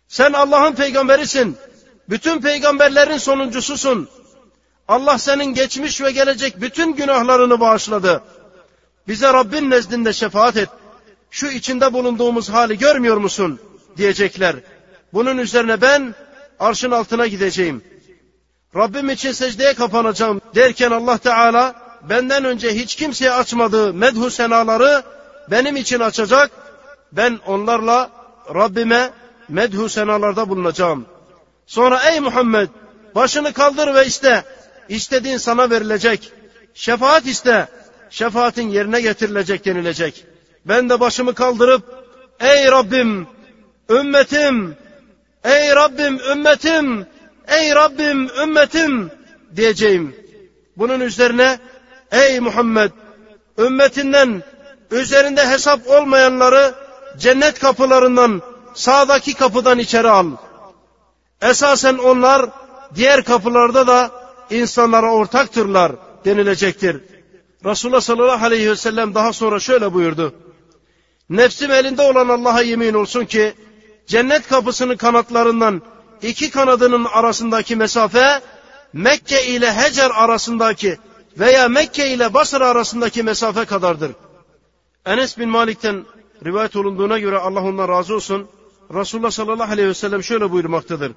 [0.09, 1.57] sen Allah'ın peygamberisin.
[2.11, 4.09] Bütün peygamberlerin sonuncususun.
[4.89, 8.23] Allah senin geçmiş ve gelecek bütün günahlarını bağışladı.
[9.09, 10.69] Bize Rabbin nezdinde şefaat et.
[11.31, 13.61] Şu içinde bulunduğumuz hali görmüyor musun?
[13.97, 14.57] diyecekler.
[15.13, 16.15] Bunun üzerine ben
[16.61, 17.83] arşın altına gideceğim.
[18.77, 25.03] Rabbim için secdeye kapanacağım derken Allah Teala benden önce hiç kimseye açmadığı medhu senaları
[25.51, 26.51] benim için açacak.
[27.13, 28.11] Ben onlarla
[28.55, 29.11] Rabbime
[29.49, 31.07] medhu senalarda bulunacağım.
[31.67, 32.69] Sonra ey Muhammed
[33.15, 34.45] başını kaldır ve iste.
[34.89, 36.33] İstediğin sana verilecek.
[36.75, 37.69] Şefaat iste.
[38.11, 40.25] Şefaatin yerine getirilecek denilecek.
[40.65, 41.83] Ben de başımı kaldırıp
[42.41, 43.27] ey Rabbim
[43.91, 44.77] ümmetim
[45.45, 47.07] ey Rabbim ümmetim
[47.49, 49.11] ey Rabbim ümmetim
[49.57, 50.17] diyeceğim.
[50.77, 51.59] Bunun üzerine
[52.13, 52.91] ey Muhammed
[53.59, 54.43] ümmetinden
[54.91, 56.75] üzerinde hesap olmayanları
[57.19, 58.43] cennet kapılarından
[58.75, 60.27] sağdaki kapıdan içeri al.
[61.43, 62.51] Esasen onlar
[62.95, 64.11] diğer kapılarda da
[64.51, 65.93] insanlara ortaktırlar
[66.25, 67.03] denilecektir.
[67.65, 70.35] Resulullah sallallahu aleyhi ve sellem daha sonra şöyle buyurdu.
[71.31, 73.55] Nefsim elinde olan Allah'a yemin olsun ki
[74.07, 75.83] cennet kapısının kanatlarından
[76.23, 78.41] iki kanadının arasındaki mesafe
[78.93, 80.99] Mekke ile Hecer arasındaki
[81.39, 84.11] veya Mekke ile Basra arasındaki mesafe kadardır.
[85.07, 86.05] Enes bin Malik'ten
[86.45, 88.49] rivayet olunduğuna göre Allah ondan razı olsun.
[88.95, 91.13] Resulullah sallallahu aleyhi ve sellem şöyle buyurmaktadır.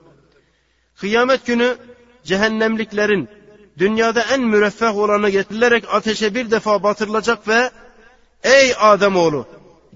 [0.96, 1.78] Kıyamet günü
[2.24, 3.30] cehennemliklerin
[3.78, 7.72] dünyada en müreffeh olanı getirilerek ateşe bir defa batırılacak ve
[8.44, 9.48] ey Ademoğlu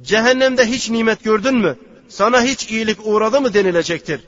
[0.01, 1.77] cehennemde hiç nimet gördün mü?
[2.09, 4.21] Sana hiç iyilik uğradı mı denilecektir.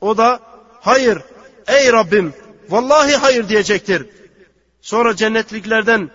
[0.00, 0.40] O da
[0.80, 1.18] hayır
[1.66, 2.34] ey Rabbim
[2.68, 4.06] vallahi hayır diyecektir.
[4.80, 6.10] Sonra cennetliklerden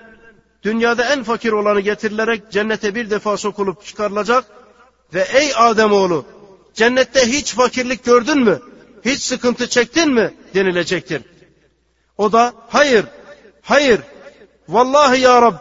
[0.64, 4.46] dünyada en fakir olanı getirilerek cennete bir defa sokulup çıkarılacak
[5.14, 6.26] ve ey Ademoğlu
[6.74, 8.60] cennette hiç fakirlik gördün mü?
[9.06, 10.34] Hiç sıkıntı çektin mi?
[10.54, 11.22] denilecektir.
[12.18, 13.06] O da hayır,
[13.62, 14.00] hayır,
[14.70, 15.56] vallahi ya Rab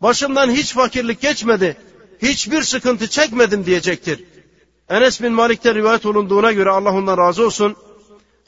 [0.00, 1.76] başımdan hiç fakirlik geçmedi,
[2.22, 4.24] hiçbir sıkıntı çekmedim diyecektir.
[4.90, 7.76] Enes bin Malik'te rivayet olunduğuna göre Allah ondan razı olsun.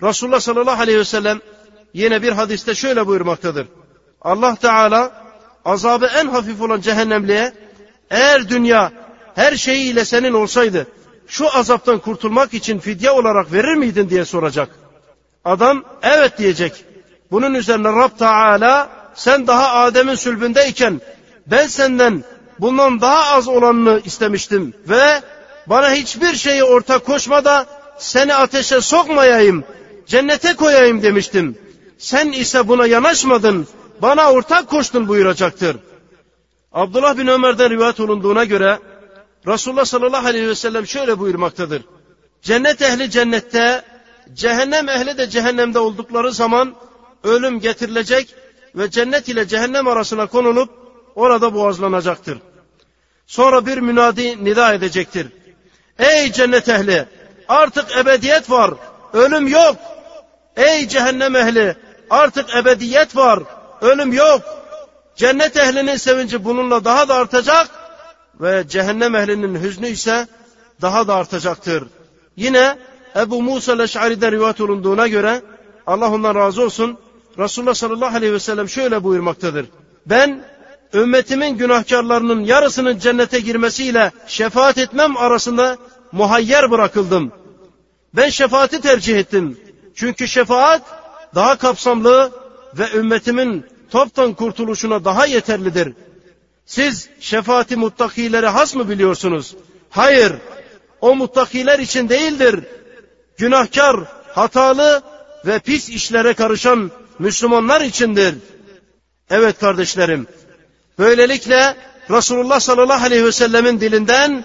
[0.02, 1.40] Resulullah sallallahu aleyhi ve sellem
[1.94, 3.66] yine bir hadiste şöyle buyurmaktadır.
[4.22, 5.12] Allah Teala
[5.64, 7.52] azabı en hafif olan cehennemliğe
[8.11, 8.92] eğer dünya
[9.35, 10.87] her şeyiyle senin olsaydı
[11.26, 14.68] şu azaptan kurtulmak için fidye olarak verir miydin diye soracak.
[15.44, 16.85] Adam evet diyecek.
[17.31, 21.00] Bunun üzerine Rab Teala sen daha Adem'in sülbündeyken
[21.46, 22.24] ben senden
[22.59, 25.22] bundan daha az olanını istemiştim ve
[25.66, 27.66] bana hiçbir şeyi ortak koşma da
[27.98, 29.64] seni ateşe sokmayayım,
[30.07, 31.59] cennete koyayım demiştim.
[31.98, 33.66] Sen ise buna yanaşmadın,
[34.03, 35.77] bana ortak koştun buyuracaktır.
[36.72, 38.79] Abdullah bin Ömer'den rivayet olunduğuna göre
[39.46, 41.83] Resulullah sallallahu aleyhi ve sellem şöyle buyurmaktadır.
[42.42, 43.83] Cennet ehli cennette,
[44.35, 46.75] cehennem ehli de cehennemde oldukları zaman
[47.25, 48.35] ölüm getirilecek
[48.75, 50.70] ve cennet ile cehennem arasına konulup
[51.14, 52.38] orada boğazlanacaktır.
[53.27, 55.27] Sonra bir münadi nida edecektir.
[55.98, 57.07] Ey cennet ehli
[57.48, 58.74] artık ebediyet var
[59.12, 59.76] ölüm yok.
[60.57, 61.76] Ey cehennem ehli
[62.11, 63.42] artık ebediyet var
[63.81, 64.42] ölüm yok.
[65.16, 67.70] Cennet ehlinin sevinci bununla daha da artacak
[68.40, 70.26] ve cehennem ehlinin hüznü ise
[70.81, 71.85] daha da artacaktır.
[72.37, 72.78] Yine
[73.16, 75.42] Ebu Musa Leş'ari'den rivayet olunduğuna göre
[75.87, 76.98] Allah ondan razı olsun
[77.38, 79.66] Resulullah sallallahu aleyhi ve sellem şöyle buyurmaktadır.
[80.07, 80.44] Ben
[80.94, 85.78] ümmetimin günahkarlarının yarısının cennete girmesiyle şefaat etmem arasında
[86.12, 87.33] muhayyer bırakıldım.
[88.14, 89.61] Ben şefaati tercih ettim.
[89.94, 90.83] Çünkü şefaat
[91.35, 92.33] daha kapsamlı
[92.78, 95.94] ve ümmetimin toptan kurtuluşuna daha yeterlidir.
[96.66, 99.57] Siz şefaati muttakilere has mı biliyorsunuz?
[99.90, 100.33] Hayır,
[101.00, 102.64] o muttakiler için değildir.
[103.38, 103.96] Günahkar,
[104.28, 105.02] hatalı
[105.46, 108.35] ve pis işlere karışan Müslümanlar içindir.
[109.31, 110.26] Evet kardeşlerim,
[110.98, 111.76] böylelikle
[112.11, 114.44] Resulullah sallallahu aleyhi ve sellemin dilinden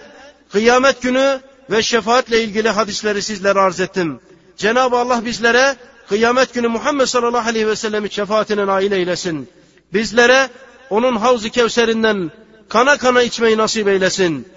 [0.52, 4.20] kıyamet günü ve şefaatle ilgili hadisleri sizlere arz ettim.
[4.58, 5.76] Cenab-ı Allah bizlere
[6.10, 9.50] kıyamet günü Muhammed sallallahu aleyhi ve sellemin şefaatine nail eylesin.
[9.94, 10.50] Bizlere
[10.90, 12.32] onun havz-ı kevserinden
[12.70, 14.48] kana kana içmeyi nasip eylesin.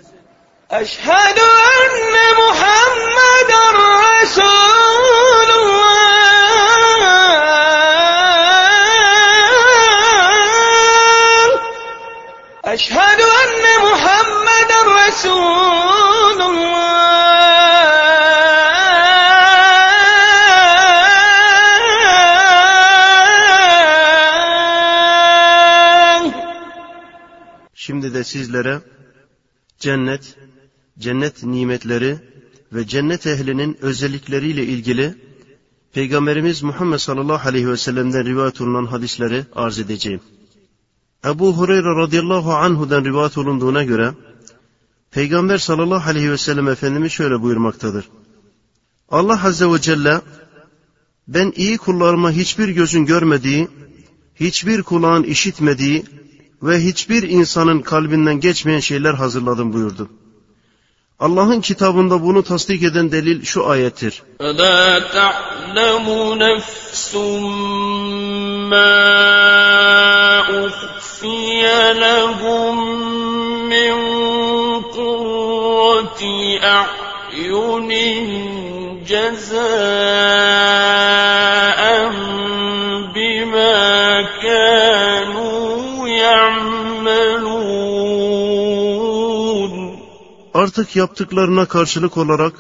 [0.71, 3.75] Eşhedü enne Muhammeden
[4.23, 6.10] Resulullah.
[12.73, 15.61] Eşhedü enne Muhammeden Resulullah.
[27.75, 28.81] Şimdi de sizlere
[29.79, 30.37] cennet,
[30.99, 32.19] cennet nimetleri
[32.73, 35.15] ve cennet ehlinin özellikleriyle ilgili
[35.93, 40.21] Peygamberimiz Muhammed sallallahu aleyhi ve sellem'den rivayet olunan hadisleri arz edeceğim.
[41.25, 44.13] Ebu Hureyre radıyallahu anhu'dan rivayet olunduğuna göre
[45.11, 48.09] Peygamber sallallahu aleyhi ve sellem Efendimiz şöyle buyurmaktadır.
[49.09, 50.21] Allah azze ve celle
[51.29, 53.69] ben iyi kullarıma hiçbir gözün görmediği,
[54.35, 56.05] hiçbir kulağın işitmediği
[56.63, 60.09] ve hiçbir insanın kalbinden geçmeyen şeyler hazırladım buyurdu.
[61.21, 64.23] Allah'ın kitabında bunu tasdik eden delil şu ayettir.
[64.41, 66.07] فلا تعلم
[66.45, 67.15] نفس
[68.73, 69.05] ما
[70.67, 71.63] أخفي
[72.05, 72.77] لهم
[73.75, 73.95] من
[74.97, 76.23] قرة
[76.77, 77.91] أعين
[79.11, 80.61] جزاء
[90.61, 92.53] Artık yaptıklarına karşılık olarak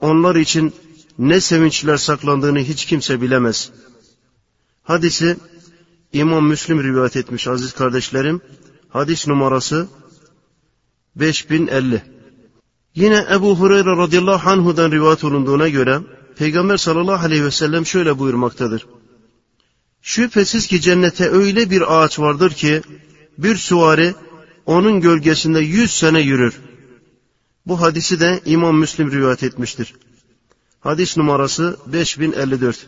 [0.00, 0.72] onlar için
[1.18, 3.70] ne sevinçler saklandığını hiç kimse bilemez.
[4.82, 5.36] Hadisi
[6.12, 8.40] İmam Müslim rivayet etmiş aziz kardeşlerim.
[8.88, 9.88] Hadis numarası
[11.16, 12.02] 5050.
[12.94, 16.00] Yine Ebu Hureyre radıyallahu anhu'dan rivayet olunduğuna göre
[16.36, 18.86] Peygamber sallallahu aleyhi ve sellem şöyle buyurmaktadır.
[20.02, 22.82] Şüphesiz ki cennete öyle bir ağaç vardır ki
[23.38, 24.14] bir süvari
[24.66, 26.67] onun gölgesinde yüz sene yürür.
[27.68, 29.94] Bu hadisi de İmam Müslim rivayet etmiştir.
[30.80, 32.86] Hadis numarası 5054.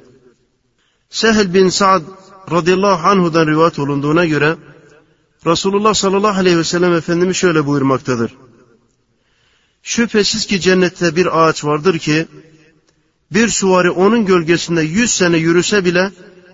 [1.10, 2.02] Sehl bin Sa'd
[2.50, 4.56] radıyallahu anhu'dan rivayet olunduğuna göre
[5.46, 8.34] Resulullah sallallahu aleyhi ve sellem Efendimiz şöyle buyurmaktadır.
[9.82, 12.26] Şüphesiz ki cennette bir ağaç vardır ki
[13.32, 16.10] bir suvari onun gölgesinde yüz sene yürüse bile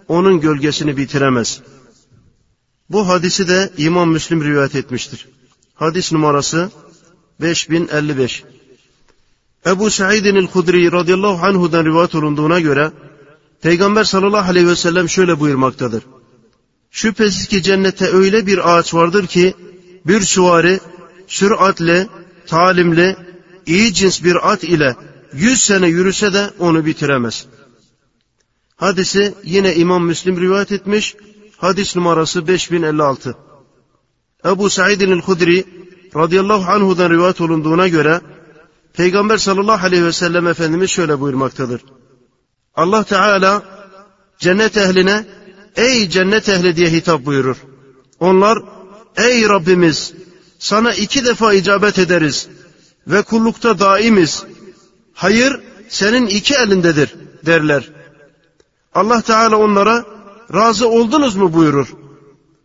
[0.08, 1.60] onun gölgesini bitiremez.
[2.90, 5.28] Bu hadisi de İmam Müslim rivayet etmiştir.
[5.74, 6.70] Hadis numarası
[7.40, 8.44] 5055.
[9.66, 12.92] Ebu Sa'idin el-Hudri radıyallahu anhu'dan rivayet olunduğuna göre
[13.62, 16.02] Peygamber sallallahu aleyhi ve sellem şöyle buyurmaktadır.
[16.90, 19.54] Şüphesiz ki cennette öyle bir ağaç vardır ki
[20.06, 20.80] bir süvari
[21.26, 22.08] süratle,
[22.46, 23.16] talimli,
[23.66, 24.96] iyi cins bir at ile
[25.32, 27.46] yüz sene yürüse de onu bitiremez.
[28.76, 31.16] Hadisi yine İmam Müslim rivayet etmiş.
[31.56, 33.36] Hadis numarası 5056.
[34.44, 35.64] Ebu Sa'idin el-Hudri
[36.16, 38.20] radıyallahu anhu'dan rivayet olunduğuna göre
[38.92, 41.80] Peygamber sallallahu aleyhi ve sellem Efendimiz şöyle buyurmaktadır.
[42.74, 43.62] Allah Teala
[44.38, 45.26] cennet ehline
[45.76, 47.56] ey cennet ehli diye hitap buyurur.
[48.20, 48.58] Onlar
[49.16, 50.14] ey Rabbimiz
[50.58, 52.48] sana iki defa icabet ederiz
[53.06, 54.44] ve kullukta daimiz.
[55.14, 57.14] Hayır senin iki elindedir
[57.46, 57.90] derler.
[58.94, 60.04] Allah Teala onlara
[60.54, 61.88] razı oldunuz mu buyurur.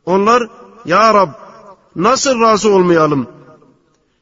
[0.06, 0.44] Onlar
[0.86, 1.30] ya Rab
[1.96, 3.28] nasıl razı olmayalım?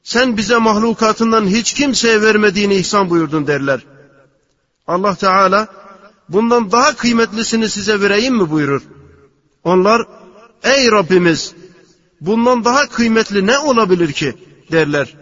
[0.04, 3.86] Sen bize mahlukatından hiç kimseye vermediğini ihsan buyurdun derler.
[4.88, 5.68] Allah Teala
[6.30, 8.82] bundan daha kıymetlisini size vereyim mi buyurur.
[9.64, 10.02] Onlar
[10.64, 11.54] ey Rabbimiz
[12.22, 14.36] bundan daha kıymetli ne olabilir ki
[14.72, 15.16] derler.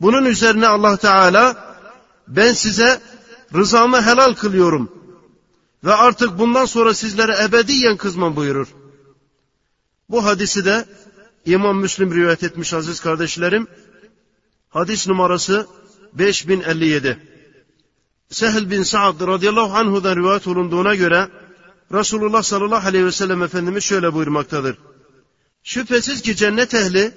[0.00, 1.74] Bunun üzerine Allah Teala
[2.28, 3.00] ben size
[3.54, 4.92] rızamı helal kılıyorum
[5.84, 8.68] ve artık bundan sonra sizlere ebediyen kızmam buyurur.
[10.10, 10.84] Bu hadisi de
[11.46, 13.66] İmam Müslim rivayet etmiş aziz kardeşlerim.
[14.68, 15.66] Hadis numarası
[16.12, 17.18] 5057.
[18.30, 21.28] Sehl bin Sa'd radıyallahu anhu'dan rivayet olunduğuna göre
[21.92, 24.78] Resulullah sallallahu aleyhi ve sellem Efendimiz şöyle buyurmaktadır.
[25.62, 27.12] Şüphesiz ki cennet ehli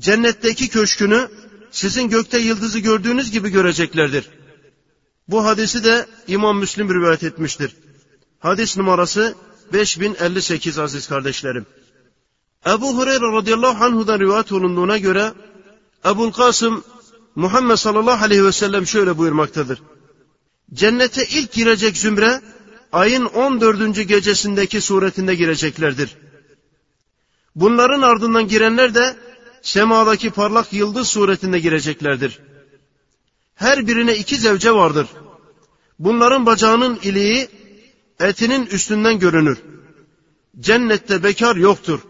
[0.00, 1.28] cennetteki köşkünü
[1.70, 4.30] sizin gökte yıldızı gördüğünüz gibi göreceklerdir.
[5.28, 7.76] Bu hadisi de İmam Müslim rivayet etmiştir.
[8.38, 9.34] Hadis numarası
[9.72, 11.66] 5058 aziz kardeşlerim.
[12.66, 15.32] Ebu Hureyre radıyallahu anhu'dan rivayet olunduğuna göre
[16.06, 16.84] Ebul Kasım
[17.34, 19.82] Muhammed sallallahu aleyhi ve sellem şöyle buyurmaktadır.
[20.74, 22.40] Cennete ilk girecek zümre
[22.92, 24.08] ayın 14.
[24.08, 26.16] gecesindeki suretinde gireceklerdir.
[27.54, 29.16] Bunların ardından girenler de
[29.62, 32.38] semadaki parlak yıldız suretinde gireceklerdir.
[33.54, 35.06] Her birine iki zevce vardır.
[35.98, 37.48] Bunların bacağının iliği
[38.20, 39.58] etinin üstünden görünür.
[40.60, 42.00] Cennette bekar yoktur.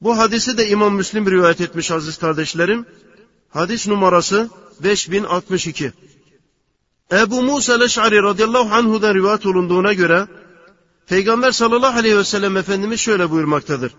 [0.00, 2.86] Bu hadisi de İmam Müslim rivayet etmiş aziz kardeşlerim.
[3.48, 5.92] Hadis numarası 5062.
[7.12, 10.26] Ebu Musa Leş'ari radıyallahu anhu'dan rivayet olunduğuna göre
[11.06, 13.94] Peygamber sallallahu aleyhi ve sellem Efendimiz şöyle buyurmaktadır.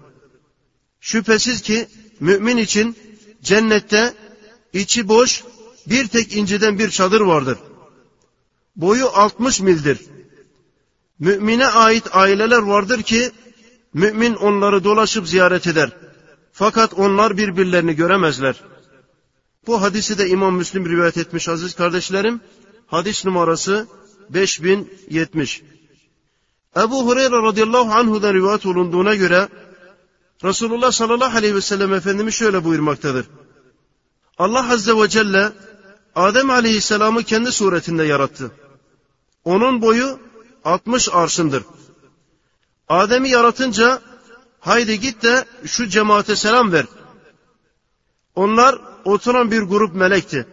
[0.99, 1.87] Şüphesiz ki
[2.19, 2.95] mümin için
[3.41, 4.13] cennette
[4.73, 5.43] içi boş
[5.87, 7.57] bir tek inciden bir çadır vardır.
[8.75, 9.99] Boyu 60 mildir.
[11.19, 13.31] Mümine ait aileler vardır ki
[13.93, 15.91] mümin onları dolaşıp ziyaret eder.
[16.51, 18.55] Fakat onlar birbirlerini göremezler.
[19.67, 22.41] Bu hadisi de İmam Müslim rivayet etmiş aziz kardeşlerim.
[22.87, 23.87] Hadis numarası
[24.29, 25.61] 5070.
[26.77, 29.47] Ebu Hureyre radıyallahu anhu'dan rivayet olunduğuna göre
[30.43, 33.25] Resulullah sallallahu aleyhi ve sellem Efendimiz şöyle buyurmaktadır.
[34.37, 35.51] Allah azze ve celle
[36.15, 38.51] Adem aleyhisselamı kendi suretinde yarattı.
[39.43, 40.19] Onun boyu
[40.65, 41.63] 60 arşındır.
[42.89, 44.01] Adem'i yaratınca
[44.59, 46.85] haydi git de şu cemaate selam ver.
[48.35, 50.47] Onlar oturan bir grup melekti.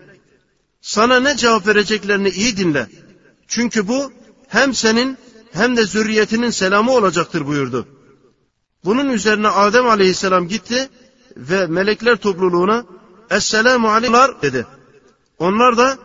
[0.80, 2.86] Sana ne cevap vereceklerini iyi dinle.
[3.48, 4.12] Çünkü bu
[4.48, 5.18] hem senin
[5.52, 7.86] hem de zürriyetinin selamı olacaktır buyurdu.
[8.84, 10.88] Bunun üzerine Adem aleyhisselam gitti
[11.36, 12.84] ve melekler topluluğuna
[13.30, 14.66] Esselamu aleykum dedi.
[15.38, 15.98] Onlar da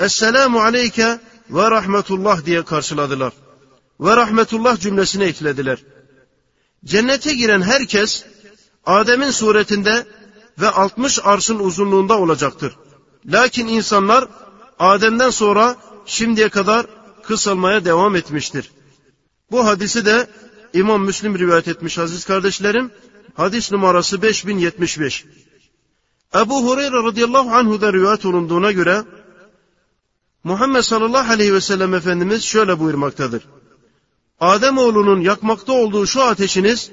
[0.00, 1.18] Esselamu aleyke
[1.50, 3.32] ve rahmetullah diye karşıladılar.
[4.00, 5.78] Ve rahmetullah cümlesini eklediler.
[6.84, 8.24] Cennete giren herkes
[8.86, 10.06] Adem'in suretinde
[10.60, 12.76] ve 60 arşın uzunluğunda olacaktır.
[13.26, 14.28] Lakin insanlar
[14.78, 15.76] Adem'den sonra
[16.06, 16.86] şimdiye kadar
[17.22, 18.70] kısalmaya devam etmiştir.
[19.50, 20.26] Bu hadisi de
[20.72, 22.90] İmam Müslim rivayet etmiş aziz kardeşlerim.
[23.34, 25.24] Hadis numarası 5075.
[26.34, 29.04] Ebu Hureyre radıyallahu anhu'da rivayet olunduğuna göre
[30.44, 33.42] Muhammed sallallahu aleyhi ve sellem Efendimiz şöyle buyurmaktadır.
[34.40, 36.90] Adem oğlunun yakmakta olduğu şu ateşiniz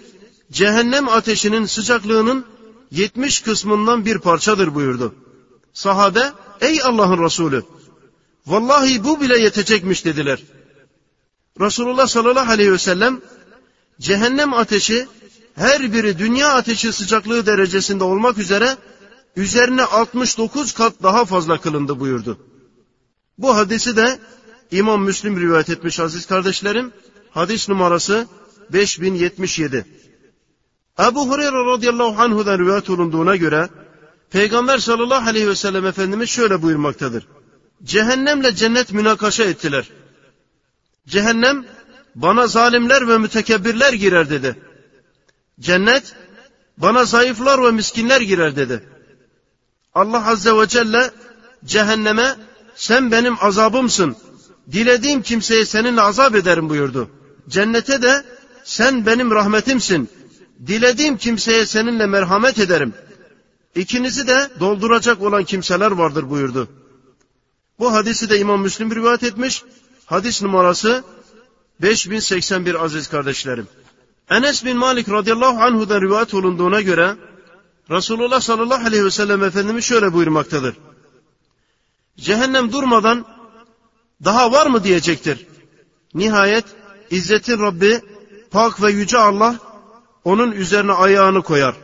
[0.51, 2.45] cehennem ateşinin sıcaklığının
[2.91, 5.15] 70 kısmından bir parçadır buyurdu.
[5.73, 6.31] Sahabe
[6.61, 7.63] ey Allah'ın Resulü
[8.47, 10.43] vallahi bu bile yetecekmiş dediler.
[11.59, 13.21] Resulullah sallallahu aleyhi ve sellem
[13.99, 15.07] cehennem ateşi
[15.55, 18.77] her biri dünya ateşi sıcaklığı derecesinde olmak üzere
[19.35, 22.37] üzerine 69 kat daha fazla kılındı buyurdu.
[23.37, 24.19] Bu hadisi de
[24.71, 26.91] İmam Müslim rivayet etmiş aziz kardeşlerim.
[27.33, 28.27] Hadis numarası
[28.73, 29.85] 5077.
[30.99, 33.69] Ebu Hureyre radıyallahu anhu'dan rivayet olunduğuna göre
[34.31, 37.27] Peygamber sallallahu aleyhi ve sellem Efendimiz şöyle buyurmaktadır.
[37.83, 39.89] Cehennemle cennet münakaşa ettiler.
[41.07, 41.65] Cehennem
[42.15, 44.55] bana zalimler ve mütekebbirler girer dedi.
[45.59, 46.15] Cennet
[46.77, 48.83] bana zayıflar ve miskinler girer dedi.
[49.93, 51.11] Allah azze ve celle
[51.65, 52.35] cehenneme
[52.75, 54.15] sen benim azabımsın.
[54.71, 57.09] Dilediğim kimseye seninle azap ederim buyurdu.
[57.49, 58.23] Cennete de
[58.63, 60.09] sen benim rahmetimsin.
[60.67, 62.93] Dilediğim kimseye seninle merhamet ederim.
[63.75, 66.67] İkinizi de dolduracak olan kimseler vardır buyurdu.
[67.79, 69.63] Bu hadisi de İmam Müslim rivayet etmiş.
[70.05, 71.03] Hadis numarası
[71.81, 73.67] 5081 aziz kardeşlerim.
[74.29, 77.15] Enes bin Malik radıyallahu anhu'dan rivayet olunduğuna göre
[77.89, 80.75] Resulullah sallallahu aleyhi ve sellem Efendimiz şöyle buyurmaktadır.
[82.17, 83.25] Cehennem durmadan
[84.23, 85.47] daha var mı diyecektir.
[86.13, 86.65] Nihayet
[87.09, 88.01] İzzetin Rabbi
[88.51, 89.59] pak ve yüce Allah
[90.23, 91.75] onun üzerine ayağını koyar.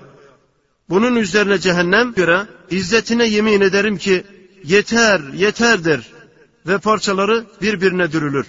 [0.90, 4.24] Bunun üzerine cehennem göre izzetine yemin ederim ki
[4.64, 6.10] yeter yeter der
[6.68, 8.48] ve parçaları birbirine dürülür.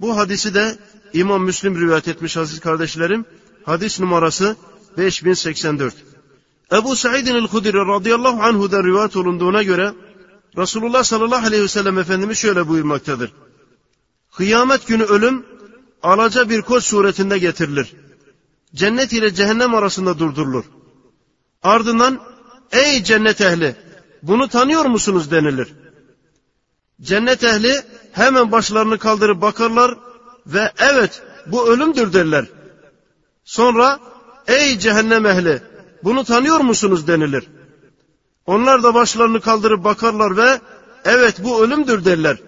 [0.00, 0.78] Bu hadisi de
[1.12, 3.24] İmam Müslim rivayet etmiş aziz kardeşlerim.
[3.64, 4.56] Hadis numarası
[4.98, 5.94] 5084.
[6.72, 9.92] Ebu Sa'idin el-Hudri radıyallahu anhu'da rivayet olunduğuna göre
[10.58, 13.32] Resulullah sallallahu aleyhi ve sellem Efendimiz şöyle buyurmaktadır.
[14.36, 15.46] Kıyamet günü ölüm
[16.02, 17.92] alaca bir koç suretinde getirilir.
[18.74, 20.64] Cennet ile cehennem arasında durdurulur.
[21.62, 22.20] Ardından
[22.72, 23.76] ey cennet ehli
[24.22, 25.72] bunu tanıyor musunuz denilir.
[27.00, 29.98] Cennet ehli hemen başlarını kaldırıp bakarlar
[30.46, 32.46] ve evet bu ölümdür derler.
[33.44, 34.00] Sonra
[34.46, 35.62] ey cehennem ehli
[36.04, 37.48] bunu tanıyor musunuz denilir.
[38.46, 40.60] Onlar da başlarını kaldırıp bakarlar ve
[41.04, 42.38] evet bu ölümdür derler.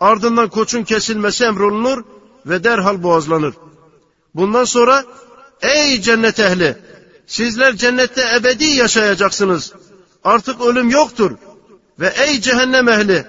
[0.00, 2.04] Ardından koçun kesilmesi emrolunur
[2.46, 3.54] ve derhal boğazlanır.
[4.34, 5.04] Bundan sonra
[5.62, 6.76] ey cennet ehli
[7.26, 9.72] sizler cennette ebedi yaşayacaksınız.
[10.24, 11.30] Artık ölüm yoktur.
[12.00, 13.26] Ve ey cehennem ehli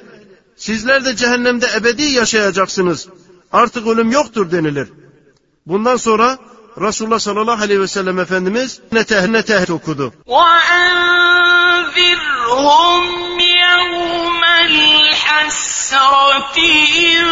[0.55, 3.07] sizler de cehennemde ebedi yaşayacaksınız.
[3.51, 4.89] Artık ölüm yoktur denilir.
[5.65, 6.37] Bundan sonra
[6.81, 10.13] Resulullah sallallahu aleyhi ve sellem Efendimiz ne teh ne teh okudu.
[10.27, 11.41] وَأَنذِرْهُمْ
[13.39, 14.24] يَوْمَ
[14.65, 16.57] الْحَسْرَةِ
[17.11, 17.25] إِذْ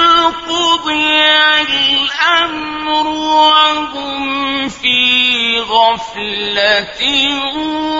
[0.50, 1.22] قُضِيَ
[1.70, 5.02] الْأَمْرُ وَهُمْ فِي
[5.60, 7.02] غَفْلَةٍ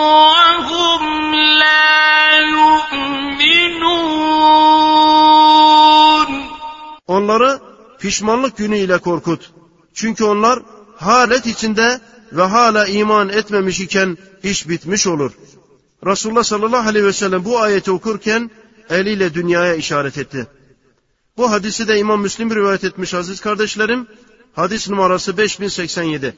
[0.02, 1.90] وَهُمْ لَا
[2.56, 4.30] يُؤْمِنُونَ
[7.06, 7.60] Onları
[7.98, 9.50] pişmanlık günü ile korkut.
[9.94, 10.58] Çünkü onlar
[10.96, 12.00] halet içinde
[12.32, 15.32] ve hala iman etmemiş iken iş bitmiş olur.
[16.06, 18.50] Resulullah sallallahu aleyhi ve sellem bu ayeti okurken
[18.89, 20.47] eliyle dünyaya işaret etti.
[21.37, 24.07] Bu hadisi de İmam Müslim rivayet etmiş aziz kardeşlerim.
[24.53, 26.35] Hadis numarası 5087.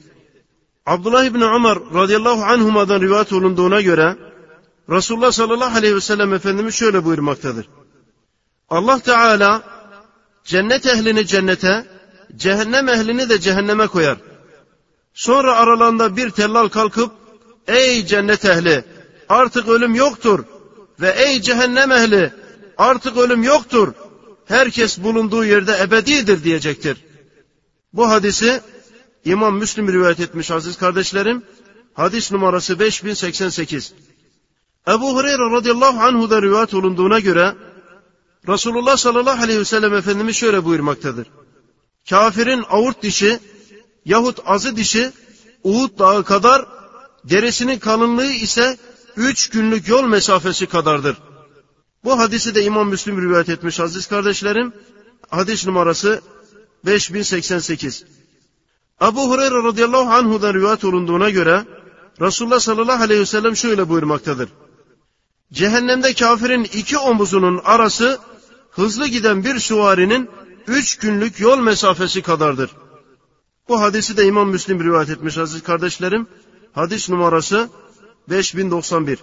[0.85, 4.15] Abdullah İbni Umar radıyallahu anhuma'dan rivayet olunduğuna göre
[4.89, 7.69] Resulullah sallallahu aleyhi ve sellem Efendimiz şöyle buyurmaktadır.
[8.69, 9.63] Allah Teala
[10.43, 11.85] cennet ehlini cennete,
[12.35, 14.17] cehennem ehlini de cehenneme koyar.
[15.13, 17.11] Sonra aralarında bir tellal kalkıp
[17.67, 18.83] ey cennet ehli
[19.29, 20.45] artık ölüm yoktur
[21.01, 22.33] ve ey cehennem ehli
[22.77, 23.93] artık ölüm yoktur.
[24.45, 26.97] Herkes bulunduğu yerde ebedidir diyecektir.
[27.93, 28.61] Bu hadisi
[29.25, 31.43] İmam Müslim rivayet etmiş aziz kardeşlerim.
[31.93, 33.93] Hadis numarası 5088.
[34.87, 37.55] Ebu Hureyre radıyallahu anhu'da rivayet olunduğuna göre
[38.47, 41.27] Resulullah sallallahu aleyhi ve sellem Efendimiz şöyle buyurmaktadır.
[42.09, 43.39] Kafirin avurt dişi
[44.05, 45.11] yahut azı dişi
[45.63, 46.65] Uhud dağı kadar
[47.23, 48.77] derisinin kalınlığı ise
[49.17, 51.17] üç günlük yol mesafesi kadardır.
[52.03, 54.73] Bu hadisi de İmam Müslim rivayet etmiş aziz kardeşlerim.
[55.29, 56.21] Hadis numarası
[56.85, 58.05] 5088.
[58.99, 61.65] Abu Hureyre radıyallahu anhu'dan rivayet olunduğuna göre
[62.21, 64.49] Resulullah sallallahu aleyhi ve sellem şöyle buyurmaktadır.
[65.53, 68.19] Cehennemde kafirin iki omuzunun arası
[68.71, 70.29] hızlı giden bir süvarinin
[70.67, 72.71] üç günlük yol mesafesi kadardır.
[73.69, 76.27] Bu hadisi de İmam Müslim rivayet etmiş aziz kardeşlerim.
[76.73, 77.69] Hadis numarası
[78.29, 79.19] 5091.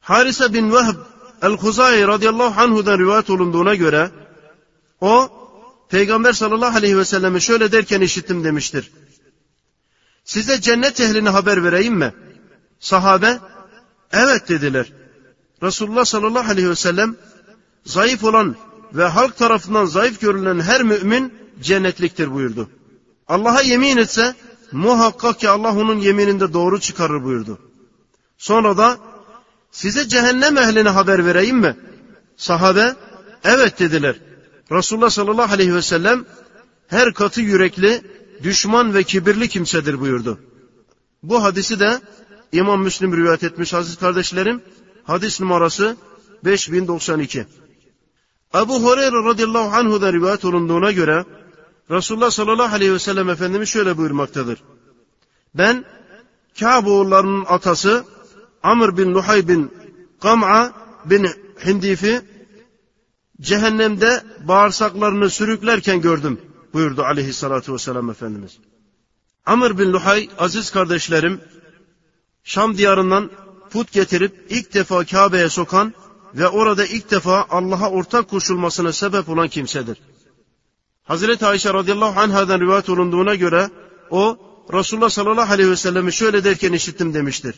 [0.00, 0.96] Harise bin Vehb
[1.42, 4.10] el-Huzai radıyallahu anhu'dan rivayet olunduğuna göre
[5.00, 5.30] o
[5.88, 8.92] Peygamber sallallahu aleyhi ve selleme şöyle derken işittim demiştir.
[10.24, 12.14] Size cennet ehlini haber vereyim mi?
[12.80, 13.38] Sahabe
[14.12, 14.92] evet dediler.
[15.62, 17.16] Resulullah sallallahu aleyhi ve sellem
[17.84, 18.56] zayıf olan
[18.94, 22.70] ve halk tarafından zayıf görülen her mümin cennetliktir buyurdu.
[23.28, 24.34] Allah'a yemin etse
[24.72, 27.69] muhakkak ki Allah onun yemininde doğru çıkarır buyurdu.
[28.40, 28.98] Sonra da
[29.70, 31.76] size cehennem ehline haber vereyim mi?
[32.36, 32.96] Sahabe
[33.44, 34.16] evet dediler.
[34.72, 36.24] Resulullah sallallahu aleyhi ve sellem
[36.88, 38.02] her katı yürekli,
[38.42, 40.38] düşman ve kibirli kimsedir buyurdu.
[41.22, 42.00] Bu hadisi de
[42.52, 44.62] İmam Müslim rivayet etmiş aziz kardeşlerim.
[45.04, 45.96] Hadis numarası
[46.44, 47.46] 5092.
[48.54, 51.24] Ebu Hureyre radıyallahu anhu'da rivayet olunduğuna göre
[51.90, 54.62] Resulullah sallallahu aleyhi ve sellem Efendimiz şöyle buyurmaktadır.
[55.54, 55.84] Ben
[56.60, 58.04] Kâb oğullarının atası
[58.62, 59.70] Amr bin Luhay bin
[60.20, 60.72] Kam'a
[61.04, 61.28] bin
[61.66, 62.22] Hindifi
[63.40, 66.40] cehennemde bağırsaklarını sürüklerken gördüm
[66.72, 68.58] buyurdu aleyhissalatu vesselam Efendimiz.
[69.46, 71.40] Amr bin Luhay aziz kardeşlerim
[72.44, 73.30] Şam diyarından
[73.70, 75.94] put getirip ilk defa Kabe'ye sokan
[76.34, 79.98] ve orada ilk defa Allah'a ortak koşulmasına sebep olan kimsedir.
[81.02, 83.70] Hazreti Ayşe radıyallahu anhadan rivayet olunduğuna göre
[84.10, 84.38] o
[84.72, 87.54] Resulullah sallallahu aleyhi ve sellemi şöyle derken işittim demiştir.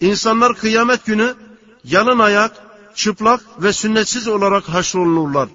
[0.00, 1.34] İnsanlar kıyamet günü
[1.84, 2.52] yalın ayak,
[2.94, 5.48] çıplak ve sünnetsiz olarak haşrolunurlar.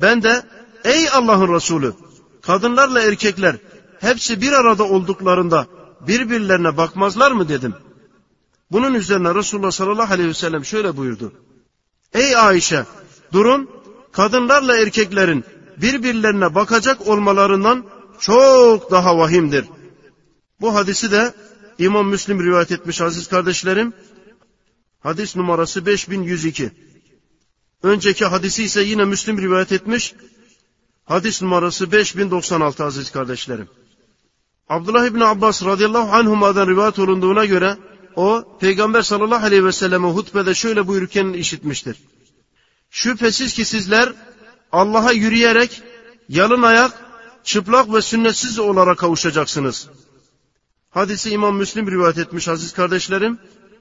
[0.00, 0.42] Ben de
[0.84, 1.92] ey Allah'ın Resulü
[2.42, 3.56] kadınlarla erkekler
[4.00, 5.66] hepsi bir arada olduklarında
[6.00, 7.74] birbirlerine bakmazlar mı dedim.
[8.70, 11.32] Bunun üzerine Resulullah sallallahu aleyhi ve sellem şöyle buyurdu.
[12.12, 12.84] Ey Ayşe
[13.32, 13.70] durum
[14.12, 15.44] kadınlarla erkeklerin
[15.76, 17.84] birbirlerine bakacak olmalarından
[18.20, 19.64] çok daha vahimdir.
[20.60, 21.34] Bu hadisi de
[21.80, 23.92] İmam Müslim rivayet etmiş aziz kardeşlerim.
[25.00, 26.70] Hadis numarası 5102.
[27.82, 30.14] Önceki hadisi ise yine Müslim rivayet etmiş.
[31.04, 33.68] Hadis numarası 5096 aziz kardeşlerim.
[34.68, 37.76] Abdullah İbni Abbas radıyallahu anhuma'dan rivayet olunduğuna göre
[38.16, 41.96] o Peygamber sallallahu aleyhi ve selleme hutbede şöyle buyururken işitmiştir.
[42.90, 44.12] Şüphesiz ki sizler
[44.72, 45.82] Allah'a yürüyerek
[46.28, 46.92] yalın ayak,
[47.44, 49.88] çıplak ve sünnetsiz olarak kavuşacaksınız.
[50.90, 53.38] Hadisi İmam Müslim rivayet etmiş aziz kardeşlerim.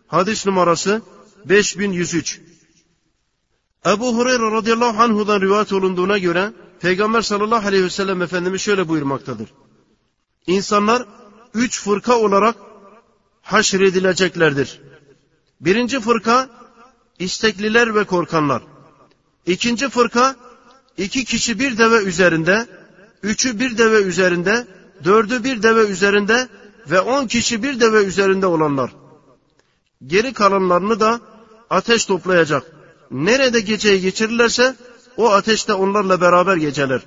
[0.08, 1.02] Hadis numarası
[1.46, 2.42] 5103.
[3.86, 9.50] Ebu Hureyre radıyallahu anhudan rivayet olunduğuna göre Peygamber sallallahu aleyhi ve sellem Efendimiz şöyle buyurmaktadır.
[10.48, 11.06] İnsanlar
[11.54, 12.56] üç fırka olarak
[13.42, 14.82] haşredileceklerdir.
[15.62, 16.50] Birinci fırka
[17.20, 18.64] istekliler ve korkanlar.
[19.46, 20.36] İkinci fırka
[20.98, 22.68] iki kişi bir deve üzerinde,
[23.24, 24.68] üçü bir deve üzerinde,
[25.04, 26.48] dördü bir deve üzerinde
[26.90, 28.92] ve on kişi bir deve üzerinde olanlar.
[30.06, 31.20] Geri kalanlarını da
[31.70, 32.72] ateş toplayacak.
[33.12, 34.76] Nerede geceyi geçirirlerse
[35.18, 37.02] o ateşte onlarla beraber geceler.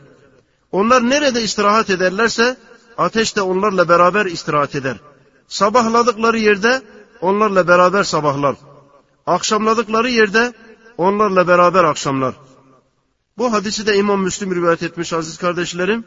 [0.73, 2.57] Onlar nerede istirahat ederlerse
[2.99, 4.97] ateş de onlarla beraber istirahat eder.
[5.49, 6.83] Sabahladıkları yerde
[7.21, 8.57] onlarla beraber sabahlar.
[9.27, 10.53] Akşamladıkları yerde
[10.99, 12.35] onlarla beraber akşamlar.
[13.39, 16.05] Bu hadisi de İmam Müslim rivayet etmiş aziz kardeşlerim.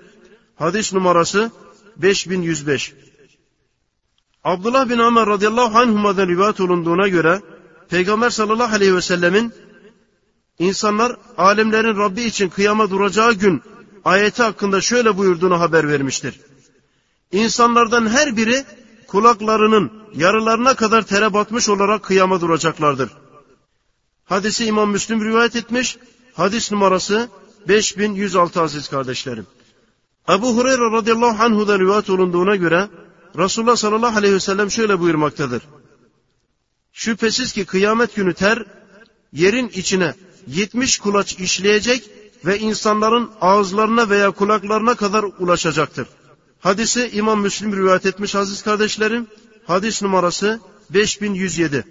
[0.55, 1.51] Hadis numarası
[1.97, 2.93] 5105.
[4.45, 7.41] Abdullah bin Ömer radıyallahu anhuma'dan rivayet olunduğuna göre
[7.89, 9.53] Peygamber sallallahu aleyhi ve sellemin
[10.59, 13.61] insanlar alemlerin Rabbi için kıyama duracağı gün
[14.03, 16.39] ayeti hakkında şöyle buyurduğunu haber vermiştir.
[17.31, 18.63] İnsanlardan her biri
[19.07, 23.09] kulaklarının yarılarına kadar tere batmış olarak kıyama duracaklardır.
[24.25, 25.97] Hadisi İmam Müslim rivayet etmiş.
[26.33, 27.29] Hadis numarası
[27.67, 29.47] 5106 aziz kardeşlerim.
[30.29, 32.89] Ebu Hureyre radıyallahu anhu'dan rivayet olunduğuna göre
[33.37, 35.63] Resulullah sallallahu aleyhi ve sellem şöyle buyurmaktadır.
[36.93, 38.65] Şüphesiz ki kıyamet günü ter
[39.33, 40.13] yerin içine
[40.47, 42.09] yetmiş kulaç işleyecek
[42.45, 46.07] ve insanların ağızlarına veya kulaklarına kadar ulaşacaktır.
[46.59, 49.27] Hadisi İmam Müslim rivayet etmiş aziz kardeşlerim.
[49.67, 50.59] Hadis numarası
[50.89, 51.83] 5107.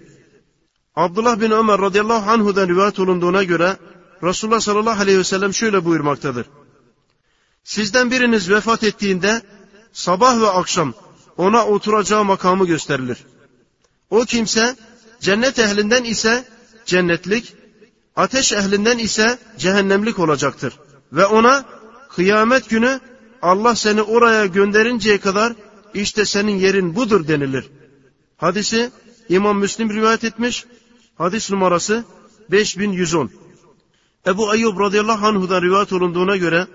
[0.95, 3.77] Abdullah bin Ömer radıyallahu anhu'dan rivayet olunduğuna göre
[4.23, 6.45] Resulullah sallallahu aleyhi ve sellem şöyle buyurmaktadır.
[7.63, 9.41] Sizden biriniz vefat ettiğinde
[9.93, 10.93] sabah ve akşam
[11.37, 13.17] ona oturacağı makamı gösterilir.
[14.09, 14.75] O kimse
[15.19, 16.45] cennet ehlinden ise
[16.85, 17.53] cennetlik,
[18.15, 20.73] ateş ehlinden ise cehennemlik olacaktır.
[21.13, 21.65] Ve ona
[22.09, 22.99] kıyamet günü
[23.41, 25.53] Allah seni oraya gönderinceye kadar
[25.93, 27.69] işte senin yerin budur denilir.
[28.37, 28.91] Hadisi
[29.29, 30.65] İmam Müslim rivayet etmiş.
[31.17, 32.03] Hadis numarası
[32.51, 33.31] 5110.
[34.27, 36.67] Ebu Eyyub radıyallahu anhu'dan rivayet olunduğuna göre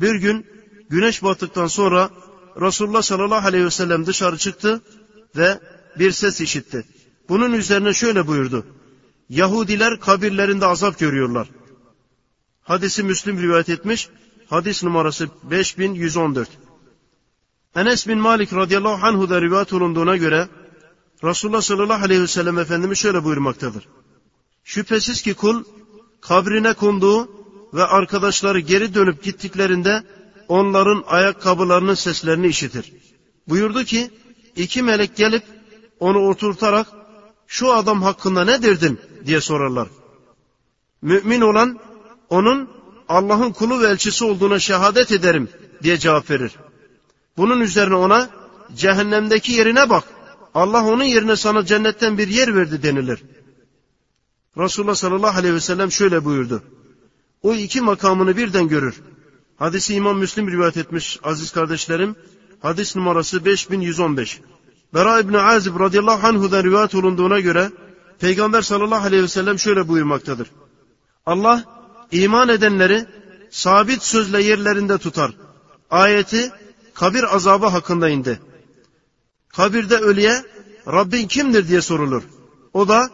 [0.00, 0.46] bir gün
[0.90, 2.10] güneş battıktan sonra
[2.60, 4.82] Resulullah sallallahu aleyhi ve sellem dışarı çıktı
[5.36, 5.60] ve
[5.98, 6.84] bir ses işitti.
[7.28, 8.66] Bunun üzerine şöyle buyurdu.
[9.28, 11.48] Yahudiler kabirlerinde azap görüyorlar.
[12.62, 14.08] Hadisi Müslim rivayet etmiş.
[14.48, 16.48] Hadis numarası 5114.
[17.76, 20.48] Enes bin Malik radıyallahu anhu da rivayet olunduğuna göre
[21.24, 23.88] Resulullah sallallahu aleyhi ve sellem Efendimiz şöyle buyurmaktadır.
[24.64, 25.64] Şüphesiz ki kul
[26.20, 27.28] kabrine konduğu
[27.74, 30.02] ve arkadaşları geri dönüp gittiklerinde
[30.48, 32.92] onların ayakkabılarının seslerini işitir.
[33.48, 34.10] Buyurdu ki
[34.56, 35.42] iki melek gelip
[36.00, 36.86] onu oturtarak
[37.46, 39.88] şu adam hakkında ne derdin diye sorarlar.
[41.02, 41.80] Mümin olan
[42.30, 42.70] onun
[43.08, 45.48] Allah'ın kulu ve elçisi olduğuna şehadet ederim
[45.82, 46.52] diye cevap verir.
[47.36, 48.30] Bunun üzerine ona
[48.76, 50.04] cehennemdeki yerine bak.
[50.54, 53.22] Allah onun yerine sana cennetten bir yer verdi denilir.
[54.58, 56.62] Resulullah sallallahu aleyhi ve sellem şöyle buyurdu.
[57.42, 59.02] O iki makamını birden görür.
[59.56, 62.16] Hadisi İmam Müslim rivayet etmiş aziz kardeşlerim.
[62.60, 64.40] Hadis numarası 5115.
[64.94, 67.70] Bera İbni Azib radıyallahu anhu'dan rivayet olunduğuna göre
[68.20, 70.50] Peygamber sallallahu aleyhi ve sellem şöyle buyurmaktadır.
[71.26, 71.64] Allah
[72.12, 73.06] iman edenleri
[73.50, 75.30] sabit sözle yerlerinde tutar.
[75.90, 76.52] Ayeti
[76.94, 78.40] kabir azabı hakkında indi.
[79.48, 80.42] Kabirde ölüye
[80.86, 82.22] Rabbin kimdir diye sorulur.
[82.72, 83.10] O da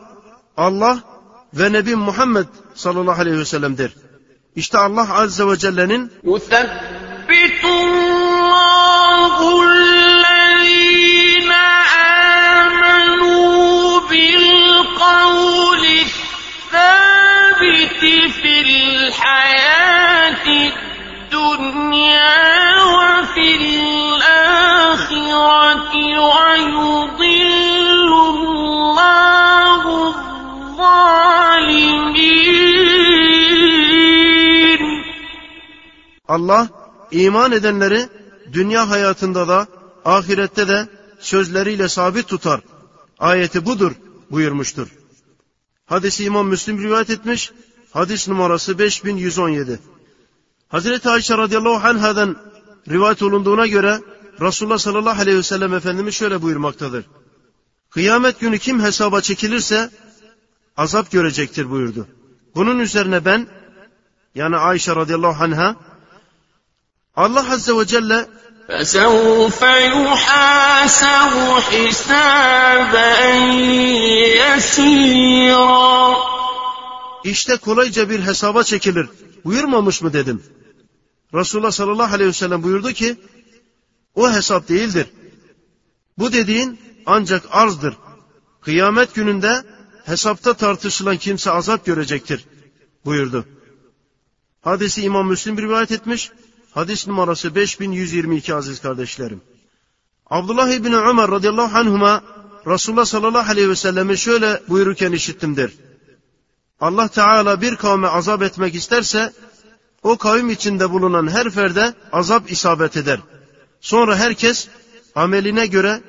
[0.57, 1.01] Allah
[1.55, 3.95] ve Nebi Muhammed sallallahu aleyhi ve sellem'dir.
[4.57, 6.13] İşte Allah azze ve celle'nin
[36.31, 36.69] Allah
[37.11, 38.09] iman edenleri
[38.53, 39.67] dünya hayatında da
[40.05, 42.61] ahirette de sözleriyle sabit tutar.
[43.19, 43.93] Ayeti budur
[44.31, 44.89] buyurmuştur.
[45.87, 47.53] Hadisi İmam Müslim rivayet etmiş.
[47.93, 49.79] Hadis numarası 5117.
[50.69, 52.37] Hazreti Ayşe radıyallahu anhadan
[52.89, 54.01] rivayet olunduğuna göre
[54.41, 57.05] Resulullah sallallahu aleyhi ve sellem Efendimiz şöyle buyurmaktadır.
[57.91, 59.91] Kıyamet günü kim hesaba çekilirse
[60.77, 62.09] azap görecektir buyurdu.
[62.55, 63.47] Bunun üzerine ben
[64.35, 65.90] yani Ayşe radıyallahu anha
[67.20, 68.28] Allah azze ve celle
[68.70, 69.62] فسوف
[69.96, 71.34] يحاسب
[71.70, 73.12] حسابا
[74.42, 76.16] يسيرا
[77.24, 79.08] işte kolayca bir hesaba çekilir
[79.46, 80.44] buyurmamış mı dedim.
[81.34, 83.18] Resulullah sallallahu aleyhi ve sellem buyurdu ki
[84.16, 85.08] o hesap değildir.
[86.18, 87.98] Bu dediğin ancak arzdır.
[88.62, 89.64] Kıyamet gününde
[90.06, 92.46] hesapta tartışılan kimse azap görecektir
[93.06, 93.46] buyurdu.
[94.62, 96.32] Hadisi İmam Müslim rivayet etmiş.
[96.71, 99.41] Hadis numarası 5122 aziz kardeşlerim.
[100.27, 102.23] Abdullah İbni Ömer radıyallahu anhuma
[102.67, 105.75] Resulullah sallallahu aleyhi ve sellemi şöyle buyururken işittimdir.
[106.81, 109.33] Allah Teala bir kavme azap etmek isterse
[110.03, 113.21] o kavim içinde bulunan her ferde azap isabet eder.
[113.81, 114.69] Sonra herkes
[115.15, 116.01] ameline göre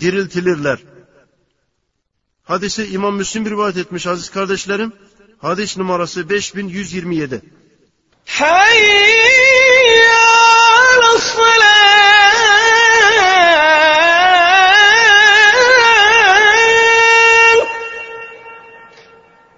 [0.00, 0.78] diriltilirler.
[2.42, 4.92] Hadisi İmam Müslim rivayet etmiş aziz kardeşlerim.
[5.38, 7.42] Hadis numarası 5127.
[8.29, 12.35] حي على الصلاة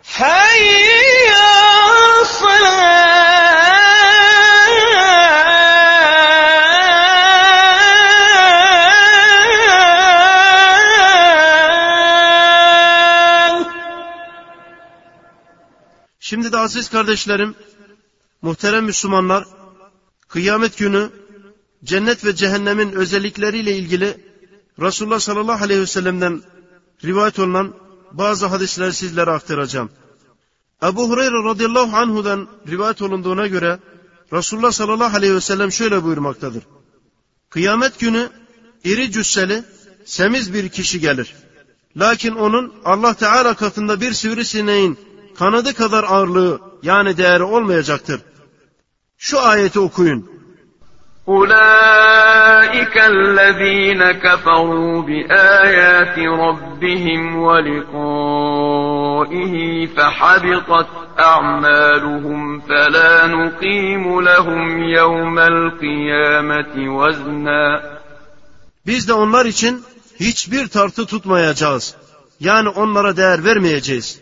[0.05, 2.87] حي على الصلاة
[16.19, 17.55] Şimdi de aziz kardeşlerim,
[18.42, 19.44] muhterem Müslümanlar,
[20.28, 21.10] kıyamet günü
[21.84, 24.32] cennet ve cehennemin özellikleriyle ilgili
[24.80, 26.42] Resulullah sallallahu aleyhi ve sellem'den
[27.04, 27.74] rivayet olunan
[28.12, 29.90] bazı hadisleri sizlere aktaracağım.
[30.82, 33.78] Ebu Hureyre radıyallahu anhudan rivayet olunduğuna göre
[34.32, 36.62] Resulullah sallallahu aleyhi ve sellem şöyle buyurmaktadır.
[37.50, 38.28] Kıyamet günü
[38.84, 39.64] iri cüsseli,
[40.04, 41.34] semiz bir kişi gelir.
[41.96, 44.98] Lakin onun Allah Teala katında bir sivrisineğin
[45.38, 48.20] kanadı kadar ağırlığı yani değeri olmayacaktır.
[49.21, 50.37] Şu ayeti okuyun.
[51.27, 58.75] أولئك الذين كفروا بآيات ربهم ولقائه
[59.95, 60.87] فحبطت
[61.19, 67.97] أعمالهم فلا نقيم لهم يوم القيامة وزنا
[68.85, 69.83] Biz de onlar için
[70.19, 71.95] hiçbir tartı tutmayacağız.
[72.39, 74.19] Yani onlara değer vermeyeceğiz.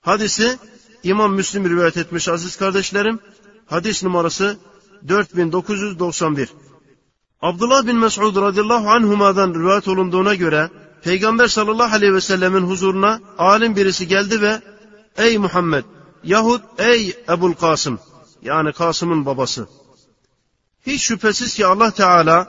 [0.00, 0.58] Hadisi
[1.02, 3.20] İmam Müslim rivayet etmiş aziz kardeşlerim.
[3.69, 4.57] Hadis numarası
[5.07, 6.49] 4991.
[7.41, 10.69] Abdullah bin Mes'ud radıyallahu anhuma'dan rivayet olunduğuna göre
[11.03, 14.61] Peygamber sallallahu aleyhi ve sellemin huzuruna alim birisi geldi ve
[15.17, 15.83] Ey Muhammed
[16.23, 17.99] yahut ey Ebul Kasım
[18.41, 19.67] yani Kasım'ın babası.
[20.85, 22.47] Hiç şüphesiz ki Allah Teala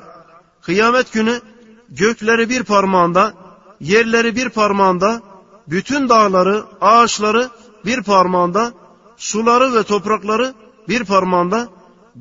[0.62, 1.41] kıyamet günü
[1.89, 3.35] gökleri bir parmağında,
[3.81, 5.23] yerleri bir parmağında,
[5.69, 7.49] bütün dağları, ağaçları
[7.85, 8.73] bir parmağında,
[9.16, 10.55] suları ve toprakları
[10.88, 11.70] bir parmağında,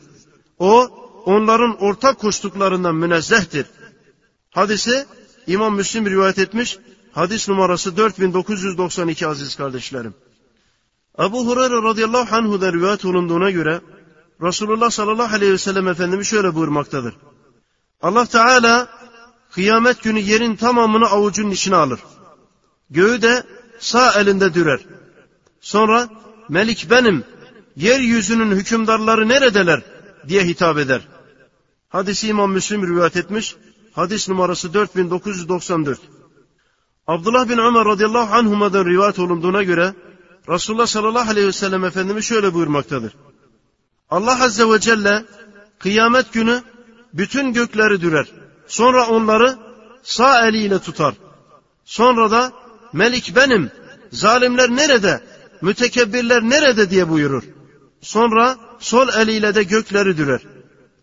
[0.59, 0.87] O
[1.25, 3.65] onların ortak koştuklarından münezzehtir.
[4.51, 5.05] Hadisi
[5.47, 6.77] İmam Müslim rivayet etmiş.
[7.11, 10.13] Hadis numarası 4992 aziz kardeşlerim.
[11.19, 13.81] Ebu Hureyre radıyallahu anhu'da rivayet olunduğuna göre
[14.41, 17.15] Resulullah sallallahu aleyhi ve sellem Efendimiz şöyle buyurmaktadır.
[18.01, 18.87] Allah Teala
[19.51, 21.99] kıyamet günü yerin tamamını avucunun içine alır.
[22.89, 23.43] Göğü de
[23.79, 24.79] sağ elinde dürer.
[25.61, 26.09] Sonra
[26.49, 27.23] Melik benim,
[27.75, 29.81] yeryüzünün hükümdarları neredeler
[30.27, 31.01] diye hitap eder.
[31.89, 33.55] Hadisi İmam Müslim rivayet etmiş.
[33.93, 35.99] Hadis numarası 4994.
[37.07, 39.93] Abdullah bin Ömer radıyallahu anhuma'dan rivayet olunduğuna göre
[40.49, 43.13] Resulullah sallallahu aleyhi ve sellem Efendimiz şöyle buyurmaktadır.
[44.09, 45.25] Allah azze ve celle
[45.79, 46.63] kıyamet günü
[47.13, 48.27] bütün gökleri dürer.
[48.67, 49.57] Sonra onları
[50.03, 51.13] sağ eliyle tutar.
[51.85, 52.51] Sonra da
[52.93, 53.71] Melik benim,
[54.11, 55.21] zalimler nerede,
[55.61, 57.43] mütekebbirler nerede diye buyurur.
[58.01, 60.41] Sonra sol eliyle de gökleri dürer.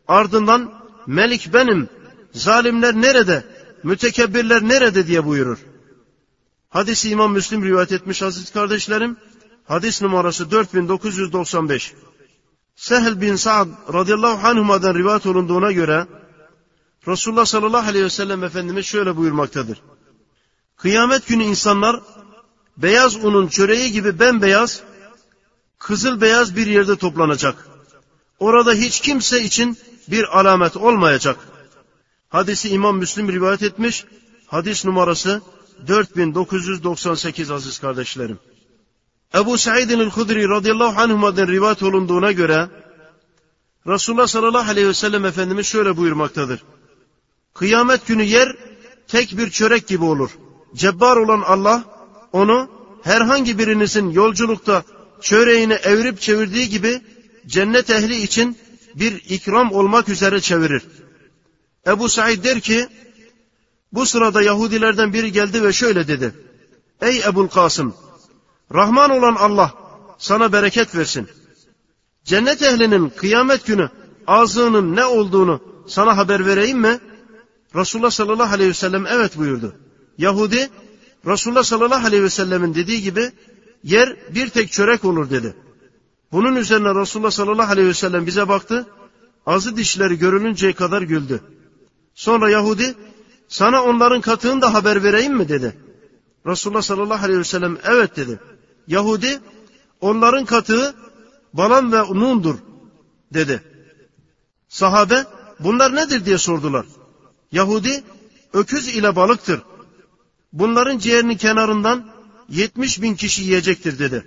[0.08, 0.72] Ardından
[1.06, 1.88] Melik benim,
[2.32, 3.44] zalimler nerede,
[3.82, 5.58] mütekebbirler nerede diye buyurur.
[6.68, 9.16] Hadisi İmam Müslim rivayet etmiş aziz kardeşlerim.
[9.64, 11.94] Hadis numarası 4995.
[12.76, 16.06] Sehl bin Sa'd radıyallahu anhuma'dan rivayet olunduğuna göre
[17.08, 19.82] Resulullah sallallahu aleyhi ve sellem Efendimiz şöyle buyurmaktadır.
[20.76, 22.00] Kıyamet günü insanlar
[22.76, 24.82] beyaz unun çöreği gibi bembeyaz,
[25.78, 27.68] kızıl beyaz bir yerde toplanacak.
[28.38, 31.36] Orada hiç kimse için bir alamet olmayacak.
[32.28, 34.04] Hadisi İmam Müslim rivayet etmiş.
[34.46, 35.42] Hadis numarası
[35.88, 38.38] 4998 aziz kardeşlerim.
[39.34, 42.68] Ebu Sa'idin el-Hudri radıyallahu anhuma'dan rivayet olunduğuna göre
[43.86, 46.64] Resulullah sallallahu aleyhi ve sellem Efendimiz şöyle buyurmaktadır.
[47.54, 48.56] Kıyamet günü yer
[49.08, 50.30] tek bir çörek gibi olur.
[50.74, 51.84] Cebbar olan Allah
[52.32, 52.68] onu
[53.02, 54.84] herhangi birinizin yolculukta
[55.20, 57.00] çöreğini evirip çevirdiği gibi
[57.46, 58.58] cennet ehli için
[58.94, 60.82] bir ikram olmak üzere çevirir.
[61.86, 62.88] Ebu Said der ki
[63.92, 66.34] bu sırada Yahudilerden biri geldi ve şöyle dedi.
[67.00, 67.94] Ey Ebul Kasım
[68.74, 69.74] Rahman olan Allah
[70.18, 71.28] sana bereket versin.
[72.24, 73.90] Cennet ehlinin kıyamet günü
[74.26, 77.00] ağzının ne olduğunu sana haber vereyim mi?
[77.74, 79.76] Resulullah sallallahu aleyhi ve sellem evet buyurdu.
[80.18, 80.70] Yahudi
[81.26, 83.32] Resulullah sallallahu aleyhi ve sellemin dediği gibi
[83.82, 85.54] yer bir tek çörek olur dedi.
[86.32, 88.86] Bunun üzerine Resulullah sallallahu aleyhi ve sellem bize baktı.
[89.46, 91.40] Azı dişleri görülünceye kadar güldü.
[92.14, 92.94] Sonra Yahudi
[93.48, 95.76] sana onların katığını da haber vereyim mi dedi.
[96.46, 98.40] Resulullah sallallahu aleyhi ve sellem evet dedi.
[98.86, 99.40] Yahudi
[100.00, 100.94] onların katığı
[101.52, 102.54] balam ve unundur
[103.34, 103.62] dedi.
[104.68, 105.24] Sahabe
[105.60, 106.86] bunlar nedir diye sordular.
[107.52, 108.04] Yahudi
[108.52, 109.62] öküz ile balıktır.
[110.54, 112.06] Bunların ciğerinin kenarından
[112.48, 114.24] 70 bin kişi yiyecektir dedi.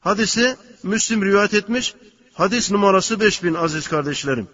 [0.00, 1.94] Hadisi Müslim rivayet etmiş.
[2.34, 4.48] Hadis numarası 5000 aziz kardeşlerim.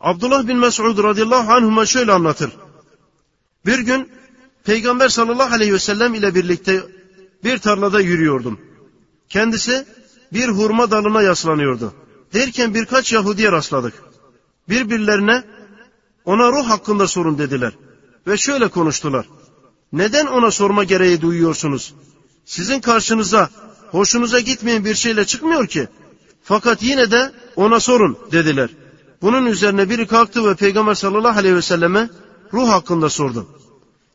[0.00, 2.50] Abdullah bin Mes'ud radıyallahu anhuma şöyle anlatır.
[3.66, 4.08] Bir gün
[4.64, 6.82] Peygamber sallallahu aleyhi ve sellem ile birlikte
[7.44, 8.60] bir tarlada yürüyordum.
[9.28, 9.86] Kendisi
[10.32, 11.94] bir hurma dalına yaslanıyordu.
[12.34, 13.94] Derken birkaç Yahudiye rastladık.
[14.68, 15.44] Birbirlerine
[16.24, 17.72] ona ruh hakkında sorun dediler.
[18.26, 19.26] Ve şöyle konuştular.
[19.93, 21.93] Neden ona sorma gereği duyuyorsunuz?
[22.45, 23.49] Sizin karşınıza
[23.91, 25.87] hoşunuza gitmeyen bir şeyle çıkmıyor ki.
[26.43, 28.69] Fakat yine de ona sorun dediler.
[29.21, 32.09] Bunun üzerine biri kalktı ve Peygamber sallallahu aleyhi ve selleme
[32.53, 33.47] ruh hakkında sordu.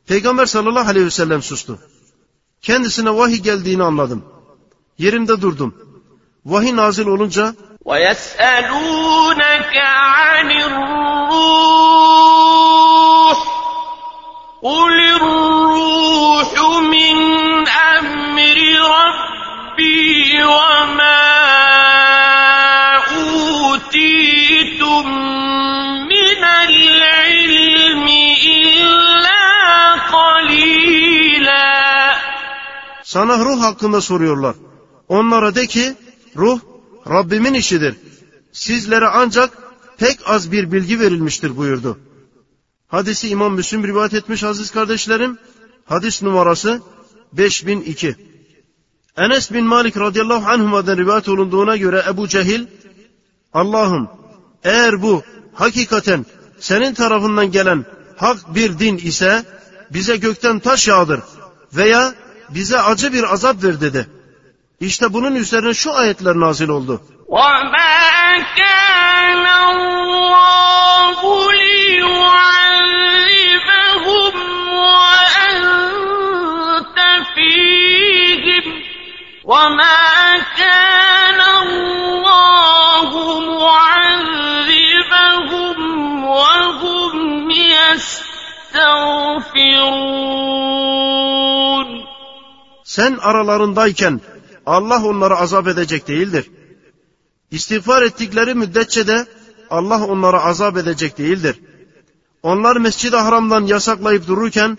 [0.07, 1.79] Peygamber sallallahu aleyhi ve sellem sustu.
[2.63, 4.25] Kendisine vahiy geldiğini anladım.
[4.99, 5.75] Yerimde durdum.
[6.45, 11.51] Vahiy nazil olunca وَيَسْأَلُونَكَ عَنِ الرُّوحِ
[14.63, 15.54] قُلِ الرُّوحُ
[16.81, 17.17] مِنْ
[17.69, 18.59] أَمْرِ
[18.97, 21.23] رَبِّي وَمَا
[23.21, 25.05] أُوتِيتُم
[26.15, 28.07] مِّنَ الْعِلْمِ
[28.57, 29.45] إِلَّا
[30.17, 31.71] قَلِيلًا
[33.05, 34.55] sana ruh hakkında soruyorlar.
[35.09, 35.95] Onlara de ki
[36.37, 36.61] ruh
[37.09, 37.95] Rabbimin işidir.
[38.53, 39.59] Sizlere ancak
[39.99, 41.99] pek az bir bilgi verilmiştir buyurdu.
[42.89, 45.39] Hadisi İmam Müslim rivayet etmiş aziz kardeşlerim.
[45.85, 46.83] Hadis numarası
[47.33, 48.17] 5002.
[49.17, 52.67] Enes bin Malik radıyallahu anhuma'dan rivayet olunduğuna göre Ebu Cehil,
[53.53, 54.09] Allah'ım
[54.65, 55.23] eğer bu
[55.55, 56.27] hakikaten
[56.59, 57.85] senin tarafından gelen
[58.17, 59.45] hak bir din ise
[59.91, 61.21] bize gökten taş yağdır
[61.73, 62.15] veya
[62.49, 64.07] bize acı bir azap ver dedi.
[64.81, 67.03] İşte bunun üzerine şu ayetler nazil oldu.
[67.29, 70.61] وَمَا كَانَ اللَّهُ
[79.45, 83.11] وَمَا كَانَ اللَّهُ
[83.65, 85.09] مُعَذِّبَهُمْ
[86.25, 89.11] وَهُمْ يَسْتَغْفِرُونَ
[92.85, 94.21] Sen aralarındayken
[94.67, 96.51] Allah onları azap edecek değildir.
[97.51, 99.27] İstiğfar ettikleri müddetçe de
[99.71, 101.61] Allah onları azap edecek değildir.
[102.43, 104.79] Onlar Mescid-i Haram'dan yasaklayıp dururken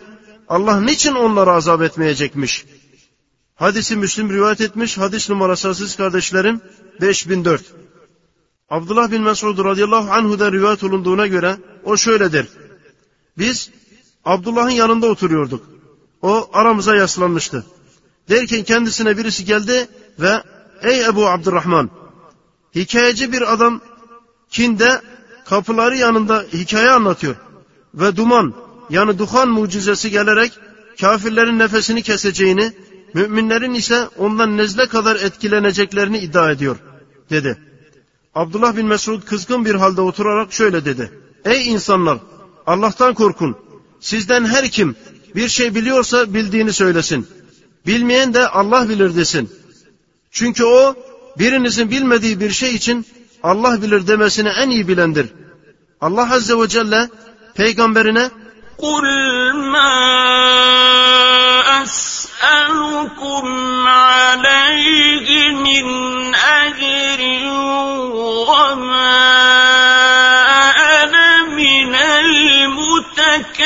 [0.50, 2.66] Allah niçin onları azap etmeyecekmiş?
[3.57, 4.99] Hadisi Müslim rivayet etmiş.
[4.99, 6.61] Hadis numarası aziz kardeşlerim
[7.01, 7.63] 5004.
[8.71, 12.47] Abdullah bin Mesud radıyallahu anhu'dan rivayet olunduğuna göre o şöyledir.
[13.39, 13.71] Biz
[14.25, 15.67] Abdullah'ın yanında oturuyorduk.
[16.23, 17.67] O aramıza yaslanmıştı.
[18.29, 19.89] Derken kendisine birisi geldi
[20.21, 20.43] ve
[20.83, 21.91] ey Ebu Abdurrahman
[22.75, 23.81] hikayeci bir adam
[24.51, 25.01] kinde
[25.45, 27.37] kapıları yanında hikaye anlatıyor
[27.95, 28.55] ve duman
[28.91, 30.53] yani duhan mucizesi gelerek
[31.01, 32.73] kafirlerin nefesini keseceğini
[33.16, 36.78] müminlerin ise ondan nezle kadar etkileneceklerini iddia ediyor
[37.30, 37.58] dedi.
[38.36, 41.12] Abdullah bin Mesud kızgın bir halde oturarak şöyle dedi.
[41.46, 42.18] Ey insanlar
[42.68, 43.58] Allah'tan korkun.
[44.00, 44.96] Sizden her kim
[45.36, 47.28] bir şey biliyorsa bildiğini söylesin.
[47.86, 49.50] Bilmeyen de Allah bilir desin.
[50.32, 50.96] Çünkü o
[51.40, 53.06] birinizin bilmediği bir şey için
[53.44, 55.28] Allah bilir demesini en iyi bilendir.
[56.02, 57.10] Allah Azze ve Celle
[57.56, 58.30] peygamberine
[58.78, 59.06] قُلْ
[59.74, 59.92] مَا
[62.36, 63.46] أَسْأَلُكُمْ
[63.88, 65.28] عَلَيْهِ
[65.68, 65.86] مِنْ
[66.62, 67.22] أَجْرٍ
[68.52, 69.20] وَمَا
[71.00, 71.30] أَنَا
[71.62, 71.92] مِنَ
[72.22, 73.62] الْمُتَكَلِّفِينَ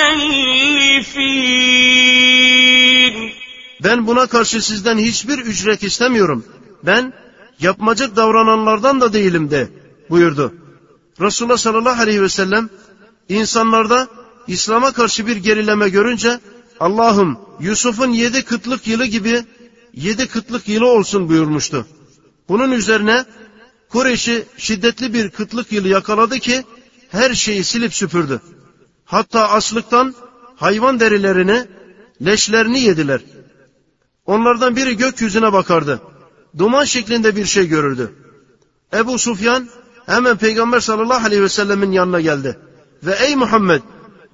[3.84, 6.46] ben buna karşı sizden hiçbir ücret istemiyorum.
[6.84, 7.14] Ben
[7.60, 9.70] yapmacık davrananlardan da değilim de
[10.10, 10.54] buyurdu.
[11.22, 12.70] Resulullah sallallahu aleyhi ve sellem
[13.30, 14.08] insanlarda
[14.48, 16.40] İslam'a karşı bir gerileme görünce
[16.81, 19.45] Allah'ım Yusuf'un yedi kıtlık yılı gibi
[19.95, 21.87] yedi kıtlık yılı olsun buyurmuştu.
[22.49, 23.25] Bunun üzerine
[23.89, 26.65] Kureyş'i şiddetli bir kıtlık yılı yakaladı ki
[27.09, 28.41] her şeyi silip süpürdü.
[29.05, 30.15] Hatta açlıktan
[30.57, 31.67] hayvan derilerini,
[32.25, 33.21] leşlerini yediler.
[34.27, 36.01] Onlardan biri gökyüzüne bakardı.
[36.59, 38.15] Duman şeklinde bir şey görürdü.
[38.95, 39.69] Ebu Sufyan
[40.07, 42.59] hemen Peygamber sallallahu aleyhi ve sellemin yanına geldi.
[43.03, 43.83] Ve ey Muhammed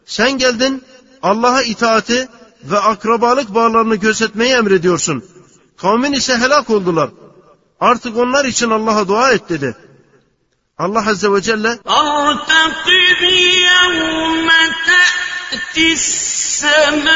[0.05, 0.83] sen geldin
[1.24, 2.28] Allah'a itaati
[2.64, 5.24] ve akrabalık bağlarını gözetmeyi emrediyorsun.
[5.78, 7.10] Kavmin ise helak oldular.
[7.80, 9.76] Artık onlar için Allah'a dua et dedi.
[10.78, 13.22] Allah Azze ve Celle فارتقب
[13.72, 14.50] يوم
[14.88, 17.12] تأتي السماء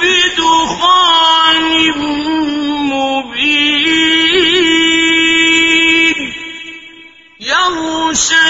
[0.00, 1.70] بدخان
[2.92, 4.16] مبين
[7.40, 8.46] يغشى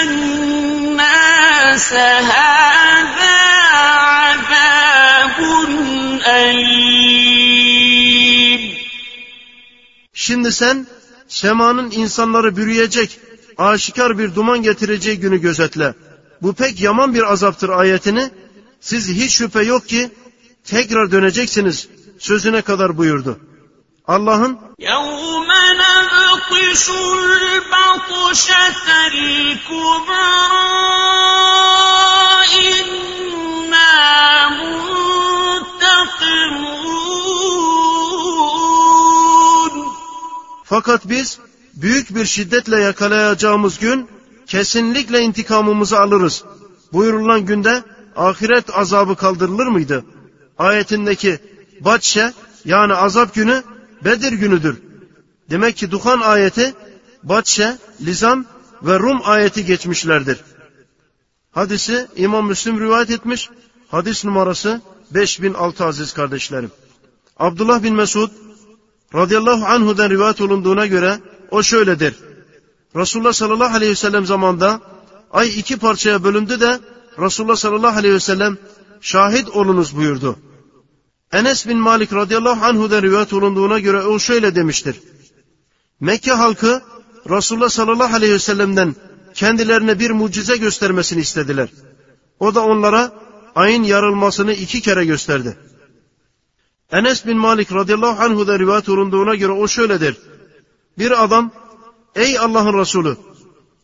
[10.15, 10.87] Şimdi sen
[11.29, 13.19] semanın insanları bürüyecek,
[13.59, 15.95] aşikar bir duman getireceği günü gözetle.
[16.43, 18.31] Bu pek yaman bir azaptır ayetini
[18.81, 20.11] siz hiç şüphe yok ki
[20.65, 21.89] tekrar döneceksiniz
[22.19, 23.39] sözüne kadar buyurdu.
[24.09, 25.50] Allah'ın يوم
[26.51, 30.47] نبطش البطشة الكبرى
[32.69, 33.95] إنا
[34.49, 34.87] منتقمون
[40.65, 41.39] fakat biz
[41.75, 44.09] büyük bir şiddetle yakalayacağımız gün
[44.47, 46.45] kesinlikle intikamımızı alırız.
[46.93, 47.83] Buyurulan günde
[48.17, 50.05] ahiret azabı kaldırılır mıydı?
[50.59, 51.39] Ayetindeki
[51.81, 52.33] batşe
[52.65, 53.63] yani azap günü
[54.05, 54.83] Bedir günüdür.
[55.52, 56.74] Demek ki Duhan ayeti
[57.24, 58.46] batşe, lizam
[58.84, 60.40] ve Rum ayeti geçmişlerdir.
[61.52, 63.50] Hadisi İmam Müslim rivayet etmiş.
[63.88, 64.82] Hadis numarası
[65.12, 66.72] 5006 aziz kardeşlerim.
[67.38, 68.30] Abdullah bin Mesud
[69.16, 71.20] radıyallahu anhu'dan rivayet olunduğuna göre
[71.52, 72.16] o şöyledir.
[72.96, 74.82] Resulullah sallallahu aleyhi ve sellem zamanında
[75.32, 76.80] ay iki parçaya bölündü de
[77.20, 78.58] Resulullah sallallahu aleyhi ve sellem
[79.02, 80.40] şahit olunuz buyurdu.
[81.32, 84.96] Enes bin Malik radıyallahu anhu'dan rivayet olunduğuna göre o şöyle demiştir.
[86.02, 86.82] Mekke halkı
[87.30, 88.96] Resulullah sallallahu aleyhi ve sellem'den
[89.34, 91.70] kendilerine bir mucize göstermesini istediler.
[92.40, 93.12] O da onlara
[93.56, 95.58] ayın yarılmasını iki kere gösterdi.
[96.92, 100.18] Enes bin Malik radıyallahu anhu'da rivayet olunduğuna göre o şöyledir.
[100.98, 101.52] Bir adam,
[102.16, 103.18] ey Allah'ın Resulü,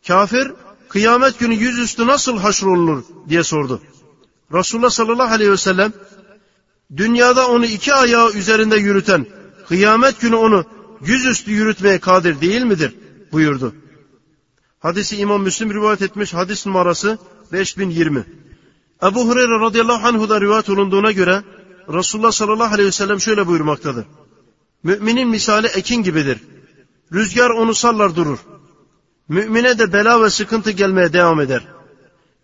[0.07, 0.51] kafir
[0.89, 3.81] kıyamet günü yüzüstü nasıl haşrolunur diye sordu.
[4.53, 5.93] Resulullah sallallahu aleyhi ve sellem,
[6.97, 9.25] dünyada onu iki ayağı üzerinde yürüten,
[9.67, 10.65] kıyamet günü onu
[11.01, 12.95] yüzüstü yürütmeye kadir değil midir?
[13.31, 13.75] buyurdu.
[14.79, 17.17] Hadisi İmam Müslim rivayet etmiş hadis numarası
[17.51, 18.23] 5020.
[19.03, 21.43] Ebu Hureyre radıyallahu anhu'da rivayet olunduğuna göre
[21.93, 24.05] Resulullah sallallahu aleyhi ve sellem şöyle buyurmaktadır.
[24.83, 26.39] Müminin misali ekin gibidir.
[27.13, 28.39] Rüzgar onu sallar durur.
[29.29, 31.67] Mümine de bela ve sıkıntı gelmeye devam eder.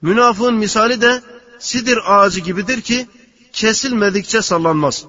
[0.01, 1.21] Münafığın misali de
[1.59, 3.07] sidir ağacı gibidir ki
[3.53, 5.05] kesilmedikçe sallanmaz.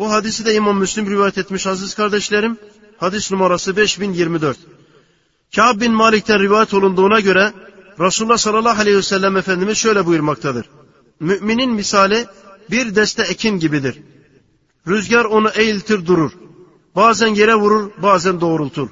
[0.00, 2.58] Bu hadisi de İmam Müslim rivayet etmiş aziz kardeşlerim.
[2.98, 4.58] Hadis numarası 5024.
[5.54, 7.52] Kâb bin Malik'ten rivayet olunduğuna göre
[8.00, 10.66] Resulullah sallallahu aleyhi ve sellem Efendimiz şöyle buyurmaktadır.
[11.20, 12.26] Müminin misali
[12.70, 14.02] bir deste ekin gibidir.
[14.88, 16.30] Rüzgar onu eğiltir durur.
[16.96, 18.88] Bazen yere vurur, bazen doğrultur.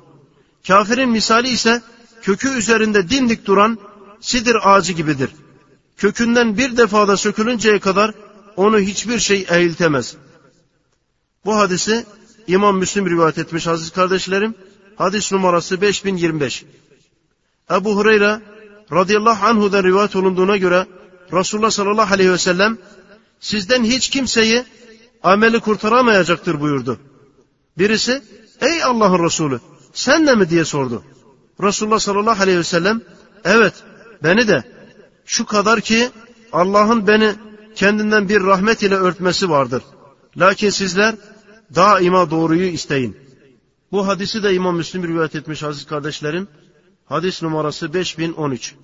[0.67, 1.83] Kafirin misali ise
[2.23, 3.79] kökü üzerinde dimdik duran
[4.21, 5.31] sidir ağacı gibidir.
[5.97, 8.15] Kökünden bir defada sökülünceye kadar
[8.57, 10.17] onu hiçbir şey eğiltemez.
[11.45, 12.07] Bu hadisi
[12.47, 14.55] İmam Müslim rivayet etmiş aziz kardeşlerim.
[14.97, 16.65] Hadis numarası 5025.
[17.71, 18.41] Ebu Hureyre
[18.93, 20.87] radıyallahu anhu'dan rivayet olunduğuna göre
[21.33, 22.79] Resulullah sallallahu aleyhi ve sellem
[23.41, 24.65] sizden hiç kimseyi
[25.23, 26.99] ameli kurtaramayacaktır buyurdu.
[27.79, 28.23] Birisi
[28.61, 29.61] ey Allah'ın Resulü
[29.93, 31.03] sen de mi diye sordu.
[31.63, 33.01] Resulullah sallallahu aleyhi ve sellem
[33.45, 33.75] evet
[34.23, 34.65] beni de
[35.27, 36.11] şu kadar ki
[36.53, 37.35] Allah'ın beni
[37.75, 39.83] kendinden bir rahmet ile örtmesi vardır.
[40.39, 41.15] Lakin sizler
[41.75, 43.17] daima doğruyu isteyin.
[43.93, 46.49] Bu hadisi de İmam Müslim rivayet etmiş aziz kardeşlerim.
[47.07, 48.75] Hadis numarası 5013.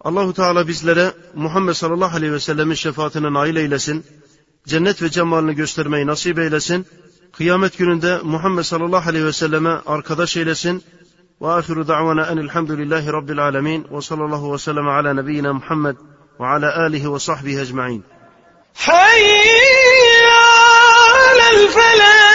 [0.00, 4.04] Allahu Teala bizlere Muhammed sallallahu aleyhi ve sellemin şefaatine nail eylesin.
[4.66, 6.86] Cennet ve cemalini göstermeyi nasip eylesin.
[7.32, 10.82] Kıyamet gününde Muhammed sallallahu aleyhi ve selleme arkadaş eylesin.
[11.42, 13.86] Ve ahiru da'vana enilhamdülillahi rabbil alemin.
[13.90, 15.96] Ve sallallahu ve sellem ala nebiyyina Muhammed
[16.40, 18.04] ve ala alihi ve sahbihi ecma'in.
[18.76, 19.83] حي
[21.54, 22.33] فلا